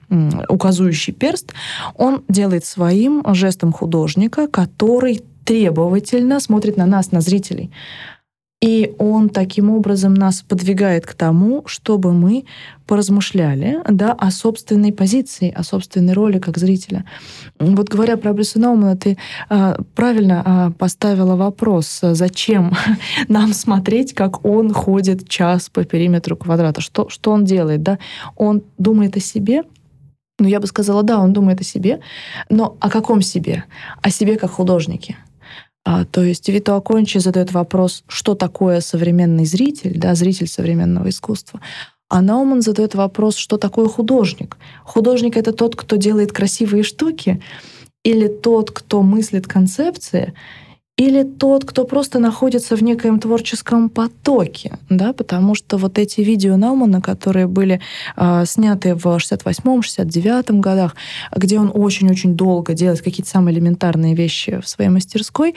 [0.49, 1.53] указующий перст
[1.95, 7.71] он делает своим жестом художника, который требовательно смотрит на нас, на зрителей.
[8.61, 12.45] И он таким образом нас подвигает к тому, чтобы мы
[12.89, 17.05] поразмышляли да, о собственной позиции, о собственной роли как зрителя.
[17.61, 19.17] Вот говоря про Брюса Наумана, ты
[19.49, 22.75] э, правильно э, поставила вопрос, зачем
[23.29, 27.85] нам смотреть, как он ходит час по периметру квадрата, что, что он делает.
[27.85, 27.99] Да?
[28.35, 29.63] Он думает о себе,
[30.41, 32.01] ну, я бы сказала, да, он думает о себе,
[32.49, 33.65] но о каком себе?
[34.03, 35.17] О себе как художнике.
[35.91, 41.63] А, то есть Вито Акончи задает вопрос, что такое современный зритель, да, зритель современного искусства.
[42.11, 44.59] А Науман задает вопрос, что такое художник.
[44.85, 47.43] Художник— это тот, кто делает красивые штуки,
[48.05, 50.35] или тот, кто мыслит концепции,
[50.99, 56.57] или тот, кто просто находится в некоем творческом потоке, да, потому что вот эти видео
[56.57, 57.81] Наумана, которые были
[58.17, 60.97] э, сняты в 68-69 годах,
[61.35, 65.55] где он очень-очень долго делает какие-то самые элементарные вещи в своей мастерской,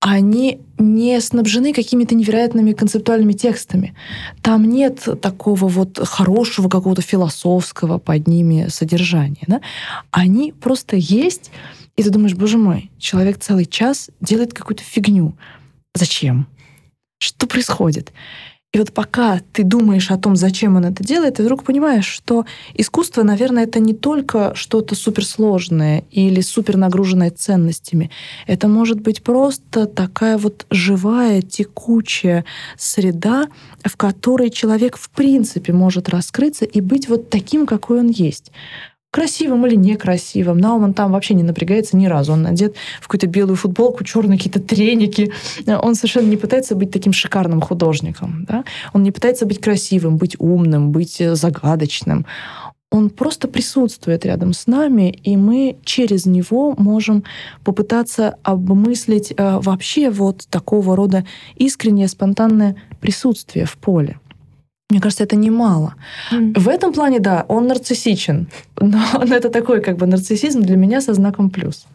[0.00, 3.94] они не снабжены какими-то невероятными концептуальными текстами.
[4.42, 9.44] Там нет такого вот хорошего какого-то философского под ними содержания.
[9.46, 9.62] Да?
[10.10, 11.50] Они просто есть,
[11.96, 15.36] и ты думаешь, боже мой, человек целый час делает какую-то фигню.
[15.94, 16.46] Зачем?
[17.18, 18.12] Что происходит?
[18.72, 22.44] И вот пока ты думаешь о том, зачем он это делает, ты вдруг понимаешь, что
[22.74, 28.10] искусство, наверное, это не только что-то суперсложное или супер нагруженное ценностями.
[28.46, 32.44] Это может быть просто такая вот живая, текучая
[32.76, 33.46] среда,
[33.82, 38.52] в которой человек в принципе может раскрыться и быть вот таким, какой он есть
[39.16, 40.58] красивым или некрасивым.
[40.58, 42.34] Науман там вообще не напрягается ни разу.
[42.34, 45.32] Он надет в какую-то белую футболку, черные какие-то треники.
[45.66, 48.44] Он совершенно не пытается быть таким шикарным художником.
[48.46, 48.64] Да?
[48.92, 52.26] Он не пытается быть красивым, быть умным, быть загадочным.
[52.90, 57.24] Он просто присутствует рядом с нами, и мы через него можем
[57.64, 61.24] попытаться обмыслить э, вообще вот такого рода
[61.54, 64.18] искреннее, спонтанное присутствие в поле.
[64.88, 65.94] Мне кажется, это немало.
[66.30, 66.58] Mm.
[66.58, 68.48] В этом плане, да, он нарциссичен.
[68.80, 71.86] Но это такой как бы нарциссизм для меня со знаком плюс.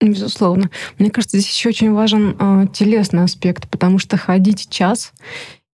[0.00, 0.70] Безусловно.
[0.98, 5.12] Мне кажется, здесь еще очень важен э, телесный аспект, потому что ходить час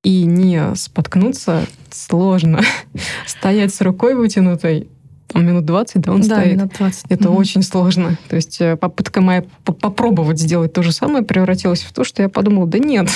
[0.05, 2.61] и не споткнуться сложно.
[3.27, 4.89] Стоять с рукой вытянутой
[5.33, 6.57] там, минут 20, да, он да, стоит.
[6.57, 7.05] минут 20.
[7.09, 7.39] Это угу.
[7.39, 8.17] очень сложно.
[8.29, 12.29] То есть э, попытка моя попробовать сделать то же самое превратилась в то, что я
[12.29, 13.09] подумала, да нет.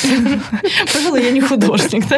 [0.93, 2.05] Пожалуй, я не художник.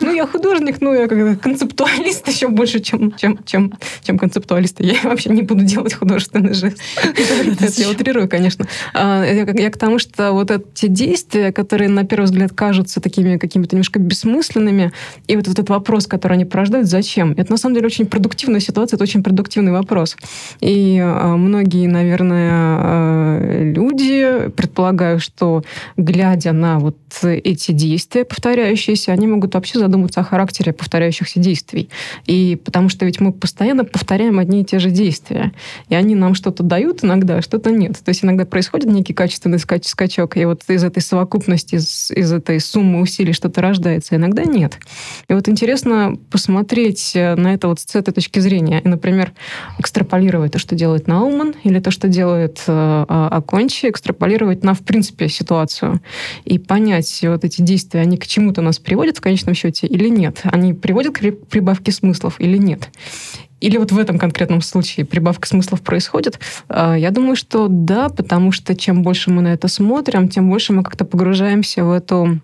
[0.00, 3.12] Ну, я художник, ну, я концептуалист еще больше, чем
[4.18, 4.80] концептуалист.
[4.80, 6.78] Я вообще не буду делать художественный жест.
[7.04, 8.66] Это я утрирую, конечно.
[8.92, 13.76] А, я к тому, что вот эти действия, которые на первый взгляд кажутся такими какими-то
[13.76, 14.92] немножко бессмысленными,
[15.26, 17.32] и вот этот вопрос, который они порождают, зачем?
[17.32, 20.16] Это на самом деле очень продуктивная ситуация, это очень продуктивный вопрос.
[20.60, 23.83] И э, многие, наверное, э, люди,
[24.74, 25.62] предполагаю, что
[25.96, 31.88] глядя на вот эти действия повторяющиеся, они могут вообще задуматься о характере повторяющихся действий.
[32.26, 35.52] И потому что ведь мы постоянно повторяем одни и те же действия.
[35.88, 37.92] И они нам что-то дают иногда, что-то нет.
[38.04, 42.32] То есть иногда происходит некий качественный скач скачок, и вот из этой совокупности, из, из
[42.32, 44.78] этой суммы усилий что-то рождается, иногда нет.
[45.28, 48.80] И вот интересно посмотреть на это вот с этой точки зрения.
[48.80, 49.32] И, например,
[49.78, 55.28] экстраполировать то, что делает Науман, или то, что делает э, Акончи, экстраполировать на, в принципе,
[55.28, 56.00] ситуацию
[56.44, 60.40] и понять, вот эти действия, они к чему-то нас приводят в конечном счете или нет?
[60.44, 62.88] Они приводят к прибавке смыслов или нет?
[63.60, 66.38] Или вот в этом конкретном случае прибавка смыслов происходит?
[66.68, 70.72] Э, я думаю, что да, потому что чем больше мы на это смотрим, тем больше
[70.72, 72.40] мы как-то погружаемся в эту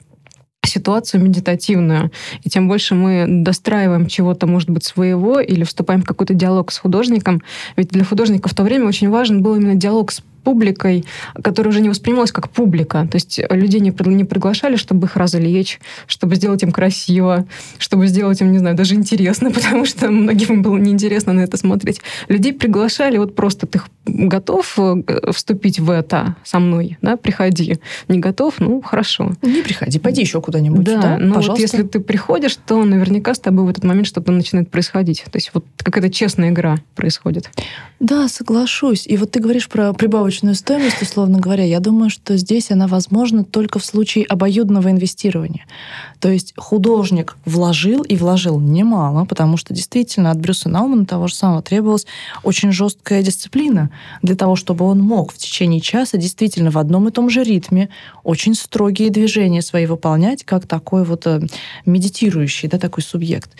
[0.64, 2.10] ситуацию медитативную,
[2.42, 6.78] и тем больше мы достраиваем чего-то, может быть, своего, или вступаем в какой-то диалог с
[6.78, 7.42] художником.
[7.76, 11.04] Ведь для художника в то время очень важен был именно диалог с публикой,
[11.42, 13.06] которая уже не воспринималась как публика.
[13.10, 17.46] То есть людей не, не приглашали, чтобы их развлечь, чтобы сделать им красиво,
[17.78, 22.00] чтобы сделать им, не знаю, даже интересно, потому что многим было неинтересно на это смотреть.
[22.28, 27.78] Людей приглашали, вот просто ты готов э, вступить в это со мной, да, приходи.
[28.08, 29.32] Не готов, ну, хорошо.
[29.42, 31.00] Не приходи, пойди еще куда-нибудь, да?
[31.00, 31.18] да?
[31.18, 35.24] Но вот если ты приходишь, то наверняка с тобой в этот момент что-то начинает происходить.
[35.30, 37.50] То есть вот какая-то честная игра происходит.
[38.00, 39.06] Да, соглашусь.
[39.06, 39.92] И вот ты говоришь про
[40.30, 41.64] прибавочную стоимость, условно говоря.
[41.64, 45.66] Я думаю, что здесь она возможна только в случае обоюдного инвестирования.
[46.20, 51.34] То есть художник вложил и вложил немало, потому что действительно от Брюса Наумана того же
[51.34, 52.06] самого требовалась
[52.44, 53.90] очень жесткая дисциплина
[54.22, 57.88] для того, чтобы он мог в течение часа действительно в одном и том же ритме
[58.22, 61.40] очень строгие движения свои выполнять, как такой вот э,
[61.86, 63.50] медитирующий, да, такой субъект.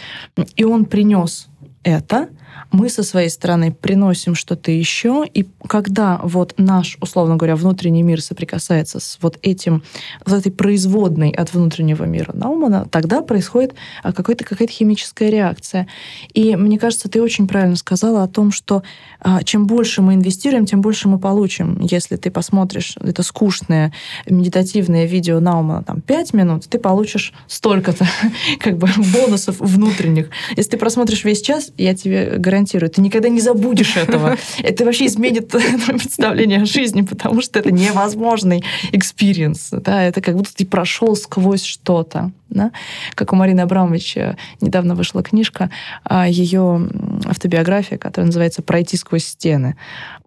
[0.54, 1.48] И он принес
[1.82, 2.28] это,
[2.72, 8.22] мы со своей стороны приносим что-то еще, и когда вот наш, условно говоря, внутренний мир
[8.22, 9.82] соприкасается с вот этим,
[10.24, 15.88] вот этой производной от внутреннего мира Наумана, тогда происходит а, какая-то какая-то химическая реакция.
[16.32, 18.82] И мне кажется, ты очень правильно сказала о том, что
[19.20, 21.78] а, чем больше мы инвестируем, тем больше мы получим.
[21.80, 23.92] Если ты посмотришь это скучное
[24.26, 28.06] медитативное видео Наумана там 5 минут, ты получишь столько-то
[28.60, 30.30] как бы бонусов внутренних.
[30.56, 34.36] Если ты просмотришь весь час, я тебе гарантирую, ты никогда не забудешь этого.
[34.62, 39.70] Это вообще изменит представление о жизни, потому что это невозможный experience.
[39.72, 40.02] Да?
[40.02, 42.32] Это как будто ты прошел сквозь что-то.
[42.48, 42.72] Да?
[43.14, 44.16] Как у Марины Абрамович
[44.60, 45.70] недавно вышла книжка,
[46.04, 46.88] а, ее
[47.24, 49.76] автобиография, которая называется «Пройти сквозь стены».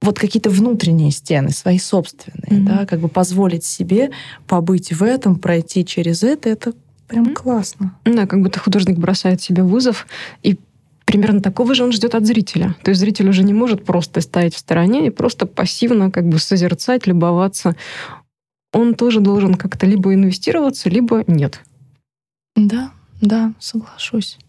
[0.02, 2.66] Вот какие-то внутренние стены, свои собственные, mm-hmm.
[2.66, 4.12] да, как бы позволить себе
[4.48, 6.74] побыть в этом, пройти через это, это
[7.08, 7.34] прям mm-hmm.
[7.34, 7.96] классно.
[8.06, 10.08] Да, как будто художник бросает себе вызов
[10.42, 10.58] и
[11.14, 12.76] примерно такого же он ждет от зрителя.
[12.84, 16.40] То есть зритель уже не может просто стоять в стороне и просто пассивно как бы
[16.40, 17.76] созерцать, любоваться.
[18.74, 21.62] Он тоже должен как-то либо инвестироваться, либо нет.
[22.56, 24.40] Да, да, соглашусь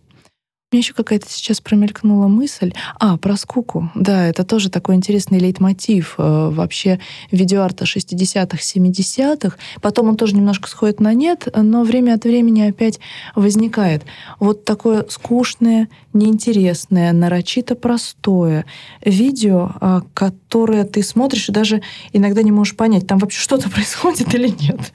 [0.75, 2.73] меня еще какая-то сейчас промелькнула мысль.
[2.99, 3.91] А, про скуку.
[3.95, 6.99] Да, это тоже такой интересный лейтмотив э, вообще
[7.31, 9.57] видеоарта 60-х, 70-х.
[9.81, 12.99] Потом он тоже немножко сходит на нет, но время от времени опять
[13.37, 14.03] возникает.
[14.41, 18.65] Вот такое скучное, неинтересное, нарочито простое
[19.05, 21.83] видео, э, которое ты смотришь и даже
[22.13, 24.93] иногда не можешь понять, там вообще что-то происходит или нет.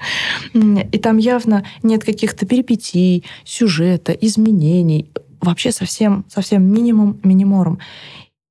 [0.92, 5.10] И там явно нет каких-то перипетий, сюжета, изменений
[5.42, 7.80] вообще совсем, совсем минимум миниморум.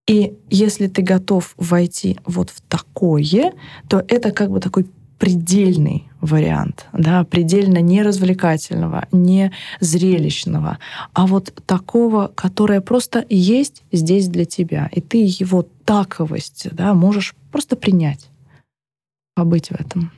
[0.07, 3.53] И если ты готов войти вот в такое,
[3.89, 4.87] то это как бы такой
[5.19, 10.79] предельный вариант, да, предельно не развлекательного, не зрелищного,
[11.13, 17.35] а вот такого, которое просто есть здесь для тебя, и ты его таковость, да, можешь
[17.51, 18.29] просто принять,
[19.35, 20.13] побыть в этом.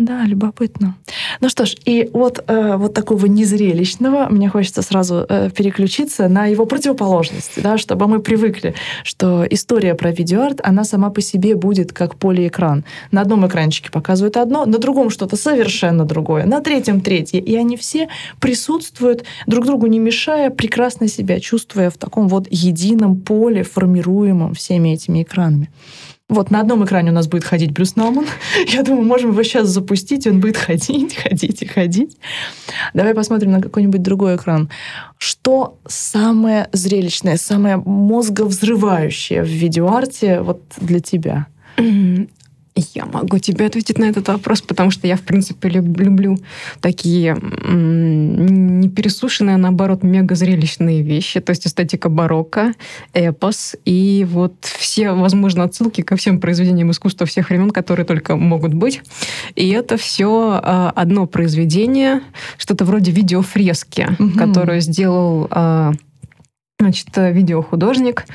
[0.00, 0.96] Да, любопытно.
[1.40, 6.46] Ну что ж, и вот, э, вот такого незрелищного мне хочется сразу э, переключиться на
[6.46, 11.92] его противоположность, да, чтобы мы привыкли, что история про видеоарт, она сама по себе будет
[11.92, 12.84] как полиэкран.
[13.12, 17.38] На одном экранчике показывают одно, на другом что-то совершенно другое, на третьем третье.
[17.38, 18.08] И они все
[18.40, 24.88] присутствуют, друг другу не мешая, прекрасно себя чувствуя в таком вот едином поле, формируемом всеми
[24.88, 25.70] этими экранами.
[26.30, 28.24] Вот на одном экране у нас будет ходить Брюс Норман.
[28.68, 32.16] Я думаю, можем его сейчас запустить, он будет ходить, ходить и ходить.
[32.94, 34.70] Давай посмотрим на какой-нибудь другой экран.
[35.18, 41.46] Что самое зрелищное, самое мозговзрывающее в видеоарте вот для тебя?
[42.76, 46.36] Я могу тебе ответить на этот вопрос, потому что я, в принципе, люблю
[46.80, 51.40] такие не пересушенные, а наоборот, мега зрелищные вещи.
[51.40, 52.74] То есть эстетика барокко,
[53.12, 58.74] эпос и вот все, возможно, отсылки ко всем произведениям искусства всех времен, которые только могут
[58.74, 59.02] быть.
[59.54, 62.22] И это все а, одно произведение,
[62.58, 64.36] что-то вроде видеофрески, угу.
[64.36, 65.92] которую сделал а,
[66.80, 68.26] Значит, видеохудожник,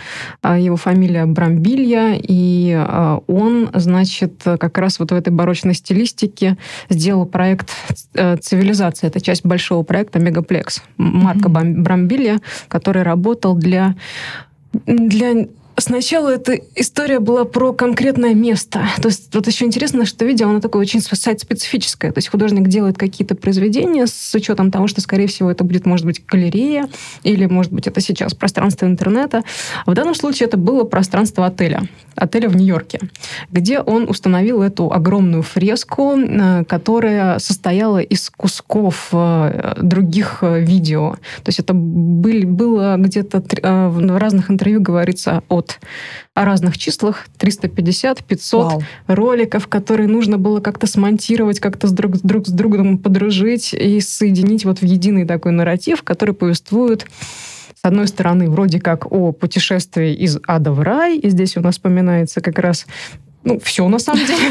[0.41, 6.58] а, его фамилия Брамбилья, и а, он, значит, как раз вот в этой барочной стилистике
[6.89, 7.69] сделал проект
[8.13, 9.10] э, «Цивилизация».
[9.10, 11.82] Это часть большого проекта «Мегаплекс» Марка mm-hmm.
[11.82, 13.95] Брамбилья, который работал для
[14.86, 15.47] для
[15.80, 18.82] Сначала эта история была про конкретное место.
[19.02, 22.12] То есть вот еще интересно, что видео, оно такое очень сайт-специфическое.
[22.12, 26.06] То есть художник делает какие-то произведения с учетом того, что, скорее всего, это будет, может
[26.06, 26.89] быть, галерея,
[27.24, 29.44] или, может быть, это сейчас пространство интернета.
[29.86, 31.84] В данном случае это было пространство отеля.
[32.15, 33.00] Отеля в Нью-Йорке,
[33.52, 41.15] где он установил эту огромную фреску, э, которая состояла из кусков э, других э, видео.
[41.44, 43.42] То есть это были, было где-то
[43.90, 45.69] в разных интервью говорится от
[46.34, 48.84] о разных числах, 350, 500 Вау.
[49.08, 54.65] роликов, которые нужно было как-то смонтировать, как-то с друг, друг с другом подружить и соединить
[54.65, 57.06] вот в единый такой нарратив, который повествует
[57.82, 61.76] с одной стороны, вроде как о путешествии из ада в рай, и здесь у нас
[61.76, 62.86] вспоминается как раз
[63.44, 64.50] ну, все на самом деле.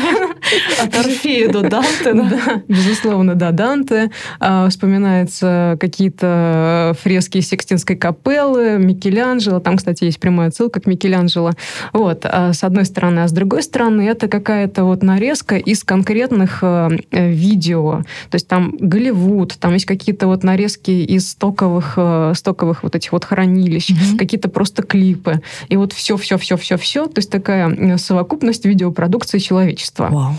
[0.83, 2.63] От Орфея до Данте, да?
[2.69, 4.11] Безусловно, да, Данте.
[4.41, 9.61] А, вспоминаются какие-то фрески Секстинской капеллы, Микеланджело.
[9.61, 11.53] Там, кстати, есть прямая ссылка к Микеланджело.
[11.93, 13.21] Вот, а с одной стороны.
[13.21, 18.03] А с другой стороны, это какая-то вот нарезка из конкретных э, видео.
[18.31, 23.13] То есть там Голливуд, там есть какие-то вот нарезки из стоковых, э, стоковых вот этих
[23.13, 24.17] вот хранилищ, mm-hmm.
[24.17, 25.43] какие-то просто клипы.
[25.69, 27.07] И вот все-все-все-все-все.
[27.07, 30.09] То есть такая совокупность видеопродукции человечества.
[30.11, 30.35] Вау.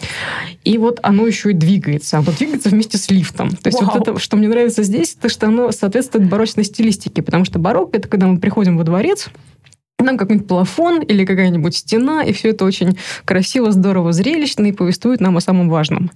[0.64, 2.18] И вот оно еще и двигается.
[2.18, 3.50] Оно двигается вместе с лифтом.
[3.52, 3.92] То есть Вау.
[3.94, 7.22] вот это, что мне нравится здесь, это что оно соответствует барочной стилистике.
[7.22, 9.30] Потому что барокко— это когда мы приходим во дворец,
[10.06, 15.20] нам какой-нибудь плафон или какая-нибудь стена, и все это очень красиво, здорово, зрелищно и повествует
[15.20, 16.12] нам о самом важном.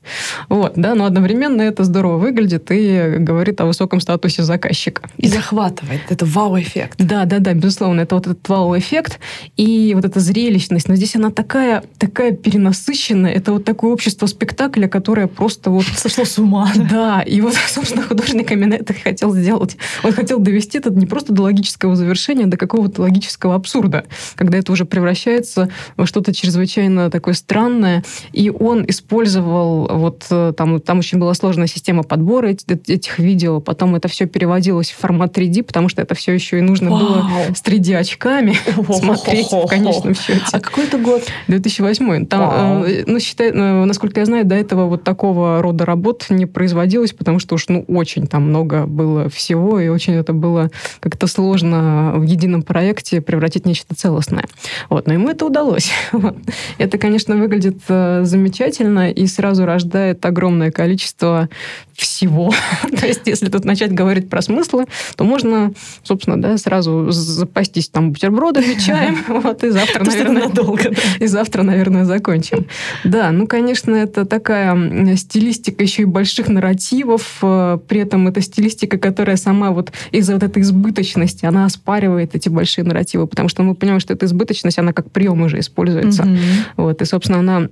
[0.49, 5.09] Вот, да, но одновременно это здорово выглядит и говорит о высоком статусе заказчика.
[5.17, 6.01] И захватывает.
[6.09, 6.95] Это вау-эффект.
[6.97, 9.19] Да, да, да, безусловно, это вот этот вау-эффект
[9.57, 10.87] и вот эта зрелищность.
[10.87, 13.33] Но здесь она такая, такая перенасыщенная.
[13.33, 15.85] Это вот такое общество спектакля, которое просто вот...
[15.95, 16.71] Сошло с ума.
[16.89, 19.77] Да, и вот, собственно, художник именно это хотел сделать.
[20.03, 24.03] Он хотел довести это не просто до логического завершения, а до какого-то логического абсурда абсурда,
[24.35, 28.03] когда это уже превращается во что-то чрезвычайно такое странное.
[28.31, 33.95] И он использовал, вот э, там, там очень была сложная система подбора этих видео, потом
[33.95, 36.99] это все переводилось в формат 3D, потому что это все еще и нужно Вау.
[36.99, 38.55] было с 3D-очками
[38.93, 40.41] смотреть в конечном счете.
[40.51, 41.23] А какой это год?
[41.47, 42.25] 2008.
[42.27, 46.45] Там, э, ну, считай, э, насколько я знаю, до этого вот такого рода работ не
[46.45, 50.69] производилось, потому что уж ну, очень там много было всего, и очень это было
[50.99, 54.45] как-то сложно в едином проекте превратить создать нечто целостное.
[54.89, 55.07] Вот.
[55.07, 55.91] Но ему это удалось.
[56.77, 61.49] Это, конечно, выглядит э, замечательно и сразу рождает огромное количество
[61.93, 62.51] всего.
[62.99, 64.85] То есть, если тут начать говорить про смыслы,
[65.15, 65.71] то можно,
[66.03, 70.91] собственно, да, сразу запастись там бутербродами, чаем, вот, и завтра, наверное, долго.
[71.19, 72.65] И завтра, наверное, закончим.
[73.03, 78.97] Да, ну, конечно, это такая стилистика еще и больших нарративов, э, при этом это стилистика,
[78.97, 83.75] которая сама вот из-за вот этой избыточности, она оспаривает эти большие нарративы, потому что мы
[83.75, 86.23] понимаем, что эта избыточность, она как прием уже используется.
[86.23, 86.37] Mm-hmm.
[86.77, 87.69] Вот, и, собственно, она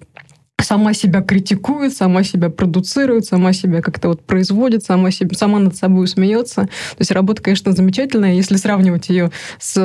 [0.62, 5.76] сама себя критикует, сама себя продуцирует, сама себя как-то вот производит, сама, себе, сама над
[5.76, 6.64] собой смеется.
[6.64, 8.34] То есть работа, конечно, замечательная.
[8.34, 9.76] Если сравнивать ее с,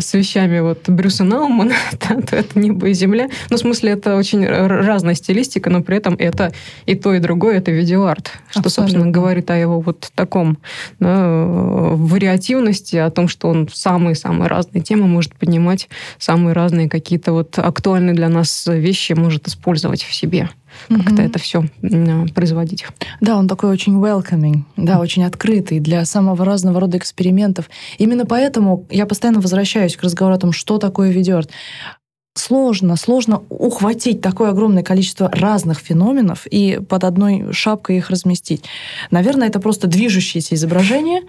[0.00, 3.28] с вещами вот Брюса Наумана, то, то это небо и земля.
[3.50, 6.52] Ну, в смысле, это очень разная стилистика, но при этом это
[6.86, 8.30] и то, и другое, это видеоарт.
[8.50, 8.70] Что, Абсолютно.
[8.70, 10.58] собственно, говорит о его вот таком
[10.98, 17.58] да, вариативности, о том, что он самые-самые разные темы может поднимать, самые разные какие-то вот
[17.58, 20.50] актуальные для нас вещи может использовать в себе
[20.88, 21.26] как-то mm-hmm.
[21.26, 21.64] это все
[22.34, 22.86] производить.
[23.20, 25.00] Да, он такой очень welcoming, да, mm-hmm.
[25.00, 27.68] очень открытый для самого разного рода экспериментов.
[27.98, 31.50] Именно поэтому я постоянно возвращаюсь к разговору о том, что такое видеоарт.
[32.34, 38.64] Сложно, сложно ухватить такое огромное количество разных феноменов и под одной шапкой их разместить.
[39.10, 41.22] Наверное, это просто движущееся изображение,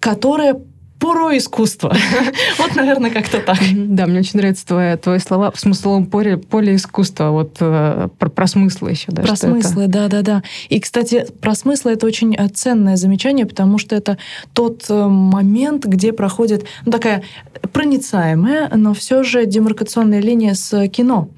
[0.00, 0.56] которое
[1.02, 1.94] поро искусства.
[2.58, 3.58] Вот, наверное, как-то так.
[3.74, 7.30] Да, мне очень нравятся твои, твои слова в смысловом поле, поле искусства.
[7.30, 9.10] Вот э, про, про смыслы еще.
[9.10, 10.42] Да, про смыслы, да, да, да.
[10.68, 14.16] И, кстати, про смыслы это очень э, ценное замечание, потому что это
[14.52, 17.24] тот э, момент, где проходит ну, такая
[17.72, 21.30] проницаемая, но все же демаркационная линия с кино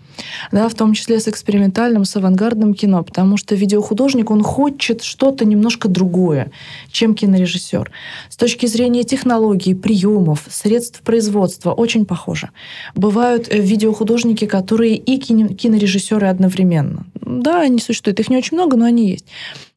[0.53, 5.45] да, в том числе с экспериментальным, с авангардным кино, потому что видеохудожник, он хочет что-то
[5.45, 6.51] немножко другое,
[6.91, 7.91] чем кинорежиссер.
[8.29, 12.51] С точки зрения технологий, приемов, средств производства очень похоже.
[12.95, 17.07] Бывают э, видеохудожники, которые и кинорежиссеры одновременно.
[17.21, 19.27] Да, они существуют, их не очень много, но они есть.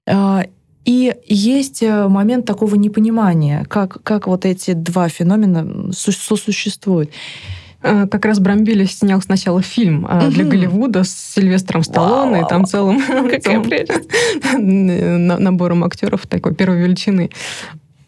[0.07, 0.45] А,
[0.87, 7.11] и есть э, момент такого непонимания, как, как вот эти два феномена сосуществуют.
[7.81, 10.31] Э, как раз Брамбили снял сначала фильм угу.
[10.31, 13.01] для Голливуда с Сильвестром Сталлоне, и там целым,
[13.41, 13.69] целым
[15.43, 17.29] набором актеров такой первой величины.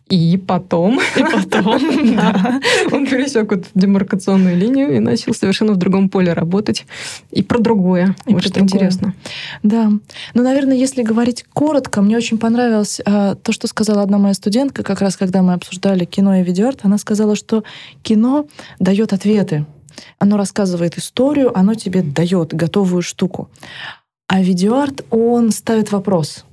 [0.09, 1.79] И потом, и потом
[2.15, 2.59] да,
[2.91, 6.85] он пересек эту демаркационную линию и начал совершенно в другом поле работать.
[7.31, 8.15] И про другое.
[8.25, 9.13] И вот что интересно.
[9.61, 9.91] Да.
[10.33, 14.83] Ну, наверное, если говорить коротко, мне очень понравилось а, то, что сказала одна моя студентка,
[14.83, 16.79] как раз когда мы обсуждали кино и видеоарт.
[16.83, 17.63] Она сказала, что
[18.01, 18.47] кино
[18.79, 19.65] дает ответы.
[20.17, 23.49] Оно рассказывает историю, оно тебе дает готовую штуку.
[24.27, 26.45] А видеоарт, он ставит вопрос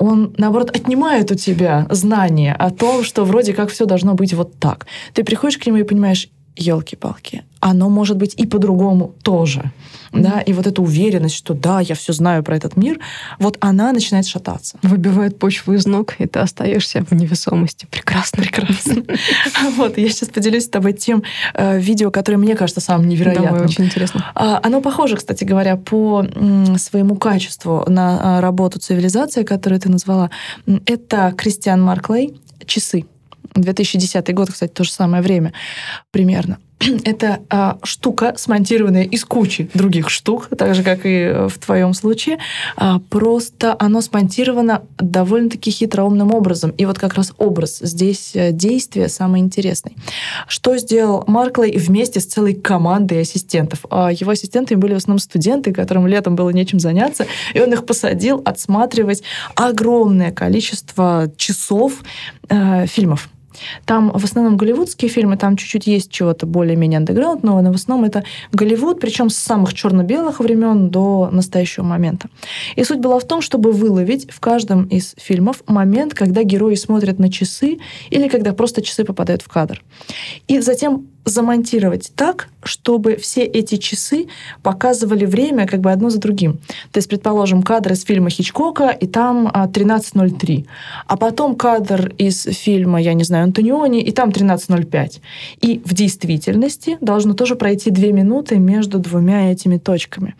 [0.00, 4.58] он, наоборот, отнимает у тебя знания о том, что вроде как все должно быть вот
[4.58, 4.86] так.
[5.12, 9.70] Ты приходишь к нему и понимаешь, елки-палки, оно может быть и по-другому тоже.
[10.12, 10.20] Mm-hmm.
[10.22, 12.98] Да, и вот эта уверенность, что да, я все знаю про этот мир,
[13.38, 14.76] вот она начинает шататься.
[14.82, 17.86] Выбивает почву из ног, и ты остаешься в невесомости.
[17.90, 18.42] Прекрасно.
[18.42, 19.04] Прекрасно.
[19.76, 21.22] Вот, я сейчас поделюсь с тобой тем
[21.54, 23.64] э, видео, которое мне кажется самым невероятным.
[23.64, 24.30] Очень интересно.
[24.34, 26.24] А, оно похоже, кстати говоря, по
[26.76, 30.30] своему качеству на а, работу цивилизации, которую ты назвала.
[30.86, 33.06] Это Кристиан Марклей «Часы».
[33.54, 35.52] 2010 год, кстати, то же самое время
[36.10, 36.58] примерно.
[37.04, 42.38] Это а, штука, смонтированная из кучи других штук, так же, как и в твоем случае.
[42.76, 46.70] А, просто оно смонтировано довольно-таки хитроумным образом.
[46.70, 49.96] И вот как раз образ здесь э, действия самый интересный.
[50.48, 53.84] Что сделал Марклей вместе с целой командой ассистентов?
[53.90, 57.84] А, его ассистентами были в основном студенты, которым летом было нечем заняться, и он их
[57.84, 59.22] посадил отсматривать
[59.54, 62.02] огромное количество часов
[62.48, 63.28] э, фильмов
[63.84, 68.24] там в основном голливудские фильмы, там чуть-чуть есть чего-то более-менее андеграундного, но в основном это
[68.52, 72.28] Голливуд, причем с самых черно-белых времен до настоящего момента.
[72.76, 77.18] И суть была в том, чтобы выловить в каждом из фильмов момент, когда герои смотрят
[77.18, 77.78] на часы
[78.10, 79.82] или когда просто часы попадают в кадр.
[80.48, 84.28] И затем замонтировать так, чтобы все эти часы
[84.62, 86.54] показывали время как бы одно за другим.
[86.92, 90.66] То есть, предположим, кадр из фильма Хичкока, и там 13.03.
[91.06, 95.20] А потом кадр из фильма, я не знаю, Антониони, и там 13.05.
[95.60, 100.34] И в действительности должно тоже пройти две минуты между двумя этими точками.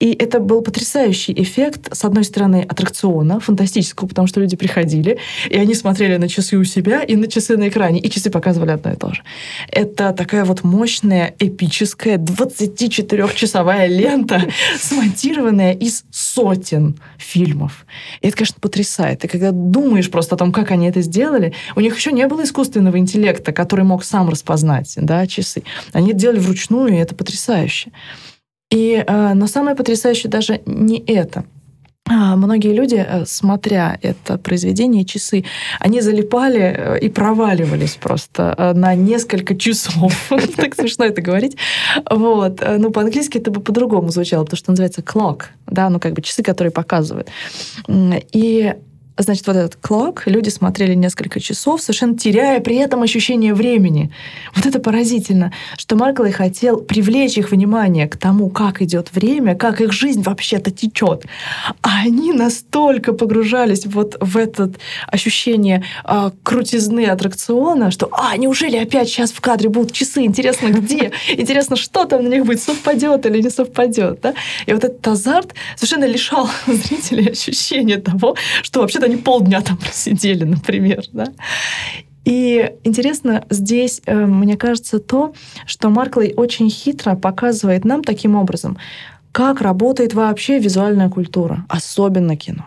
[0.00, 5.18] И это был потрясающий эффект, с одной стороны, аттракциона, фантастического, потому что люди приходили,
[5.50, 8.70] и они смотрели на часы у себя и на часы на экране, и часы показывали
[8.70, 9.22] одно и то же.
[9.68, 14.42] Это такая вот мощная, эпическая 24-часовая лента,
[14.80, 17.84] смонтированная из сотен фильмов.
[18.22, 19.22] И это, конечно, потрясает.
[19.26, 22.44] И когда думаешь просто о том, как они это сделали, у них еще не было
[22.44, 25.62] искусственного интеллекта, который мог сам распознать да, часы.
[25.92, 27.92] Они это делали вручную, и это потрясающе.
[28.70, 31.44] И, э, но самое потрясающее даже не это.
[32.08, 35.44] А, многие люди, э, смотря это произведение «Часы»,
[35.78, 40.30] они залипали э, и проваливались просто на несколько часов.
[40.56, 41.56] Так смешно это говорить.
[42.10, 42.60] Вот.
[42.78, 46.42] Ну, по-английски это бы по-другому звучало, потому что называется clock, да, ну, как бы часы,
[46.42, 47.28] которые показывают.
[47.88, 48.74] И
[49.22, 54.10] Значит, вот этот клок люди смотрели несколько часов, совершенно теряя при этом ощущение времени.
[54.54, 59.80] Вот это поразительно, что Марклey хотел привлечь их внимание к тому, как идет время, как
[59.82, 61.24] их жизнь вообще-то течет.
[61.82, 64.72] А они настолько погружались вот в это
[65.06, 70.22] ощущение а, крутизны аттракциона, что «А, неужели опять сейчас в кадре будут часы?
[70.22, 71.12] Интересно, где?
[71.28, 72.62] Интересно, что там на них будет?
[72.62, 74.34] Совпадет или не совпадет?» да?
[74.66, 80.44] И вот этот азарт совершенно лишал зрителей ощущения того, что вообще-то они полдня там просидели,
[80.44, 81.26] например, да.
[82.24, 85.32] И интересно здесь, э, мне кажется, то,
[85.66, 88.76] что Марклей очень хитро показывает нам таким образом,
[89.32, 92.66] как работает вообще визуальная культура, особенно кино.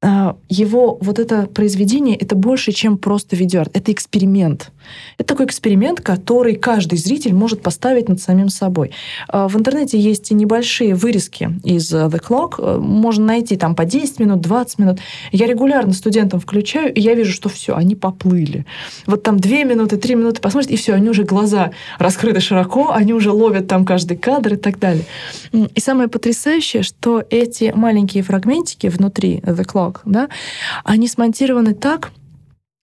[0.00, 3.76] А, его вот это произведение— это больше, чем просто видеоарт.
[3.76, 4.70] Это эксперимент.
[5.18, 8.92] Это такой эксперимент, который каждый зритель может поставить над самим собой.
[9.28, 12.54] А, в интернете есть небольшие вырезки из э, The Clock.
[12.58, 14.98] Э, можно найти там по 10 минут, 20 минут.
[15.32, 18.66] Я регулярно студентам включаю, и я вижу, что все, они поплыли.
[19.06, 23.12] Вот там 2 минуты, 3 минуты посмотрят, и все, они уже глаза раскрыты широко, они
[23.12, 25.04] уже ловят там каждый кадр и так далее.
[25.52, 30.28] И самое потрясающее, что эти маленькие фрагментики внутри The Clock, да,
[30.84, 32.12] они смонтированы так,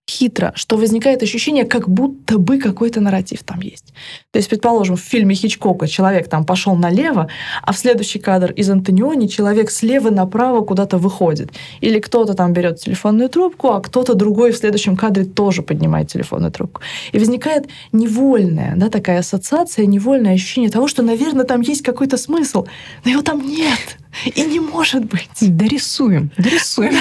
[0.10, 3.94] хитро, что возникает ощущение, как будто бы какой-то нарратив там есть.
[4.32, 7.28] То есть, предположим, в фильме Хичкока человек там пошел налево,
[7.64, 11.52] а в следующий кадр из Антониони человек слева направо куда-то выходит.
[11.82, 16.52] Или кто-то там берет телефонную трубку, а кто-то другой в следующем кадре тоже поднимает телефонную
[16.52, 16.82] трубку.
[17.12, 22.68] И возникает невольная да, такая ассоциация, невольное ощущение того, что, наверное, там есть какой-то смысл,
[23.04, 23.98] но его там нет.
[24.24, 25.30] И не может быть.
[25.42, 26.94] Дорисуем, дорисуем.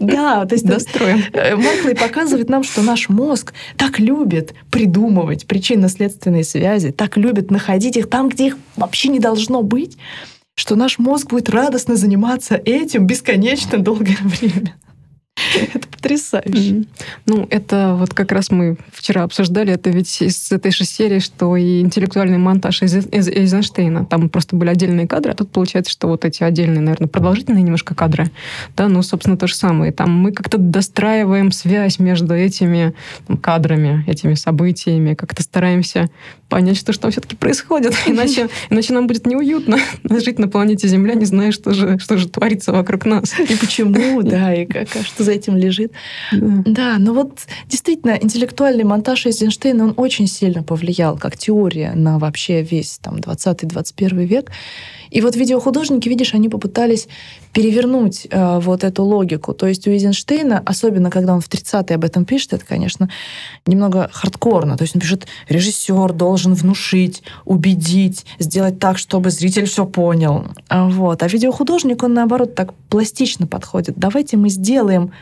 [0.00, 1.22] Да, то есть достроим.
[1.32, 7.96] Э, Марклey показывает нам, что наш мозг так любит придумывать причинно-следственные связи, так любит находить
[7.96, 9.96] их там, где их вообще не должно быть,
[10.54, 14.76] что наш мозг будет радостно заниматься этим бесконечно долгое время.
[15.74, 16.84] Это потрясающе.
[17.26, 21.56] Ну, это вот как раз мы вчера обсуждали, это ведь из этой же серии, что
[21.56, 24.04] и интеллектуальный монтаж из, Эйзенштейна.
[24.04, 27.94] Там просто были отдельные кадры, а тут получается, что вот эти отдельные, наверное, продолжительные немножко
[27.94, 28.30] кадры.
[28.76, 29.92] Да, ну, собственно, то же самое.
[29.92, 32.94] Там мы как-то достраиваем связь между этими
[33.26, 36.10] там, кадрами, этими событиями, как-то стараемся
[36.48, 37.94] понять, что, что все-таки происходит.
[38.06, 42.28] Иначе, иначе нам будет неуютно жить на планете Земля, не зная, что же, что же
[42.28, 43.34] творится вокруг нас.
[43.38, 45.92] И почему, да, и как, а что за этим лежит.
[46.32, 46.62] Да.
[46.64, 52.62] да, но вот действительно интеллектуальный монтаж Эйзенштейна, он очень сильно повлиял как теория на вообще
[52.62, 54.50] весь там 20-21 век.
[55.14, 57.06] И вот видеохудожники, видишь, они попытались
[57.52, 59.54] перевернуть э, вот эту логику.
[59.54, 63.08] То есть у Эйзенштейна, особенно когда он в 30-е об этом пишет, это, конечно,
[63.64, 64.76] немного хардкорно.
[64.76, 70.46] То есть он пишет, режиссер должен внушить, убедить, сделать так, чтобы зритель все понял.
[70.68, 71.22] А вот.
[71.22, 73.94] А видеохудожник, он наоборот так пластично подходит.
[73.96, 75.12] Давайте мы сделаем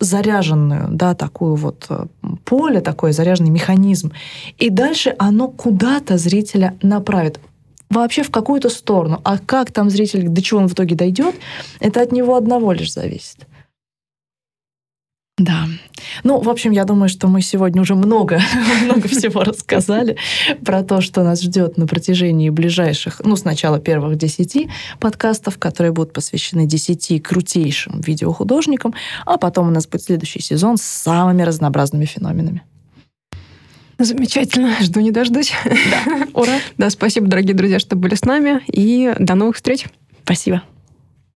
[0.00, 2.06] заряженную, да, такую вот э,
[2.46, 4.10] поле, такой заряженный механизм.
[4.56, 7.40] И дальше оно куда-то зрителя направит
[8.00, 9.20] вообще в какую-то сторону.
[9.24, 11.34] А как там зритель, до чего он в итоге дойдет,
[11.80, 13.46] это от него одного лишь зависит.
[15.36, 15.66] Да.
[16.22, 18.40] Ну, в общем, я думаю, что мы сегодня уже много,
[18.84, 20.16] много всего рассказали
[20.64, 24.70] про то, что нас ждет на протяжении ближайших, ну, сначала первых десяти
[25.00, 28.94] подкастов, которые будут посвящены десяти крутейшим видеохудожникам,
[29.26, 32.62] а потом у нас будет следующий сезон с самыми разнообразными феноменами.
[33.98, 34.76] Замечательно.
[34.80, 35.52] Жду не дождусь.
[35.64, 36.26] Да.
[36.34, 36.58] Ура.
[36.78, 38.62] Да, спасибо, дорогие друзья, что были с нами.
[38.66, 39.86] И до новых встреч.
[40.24, 40.62] Спасибо.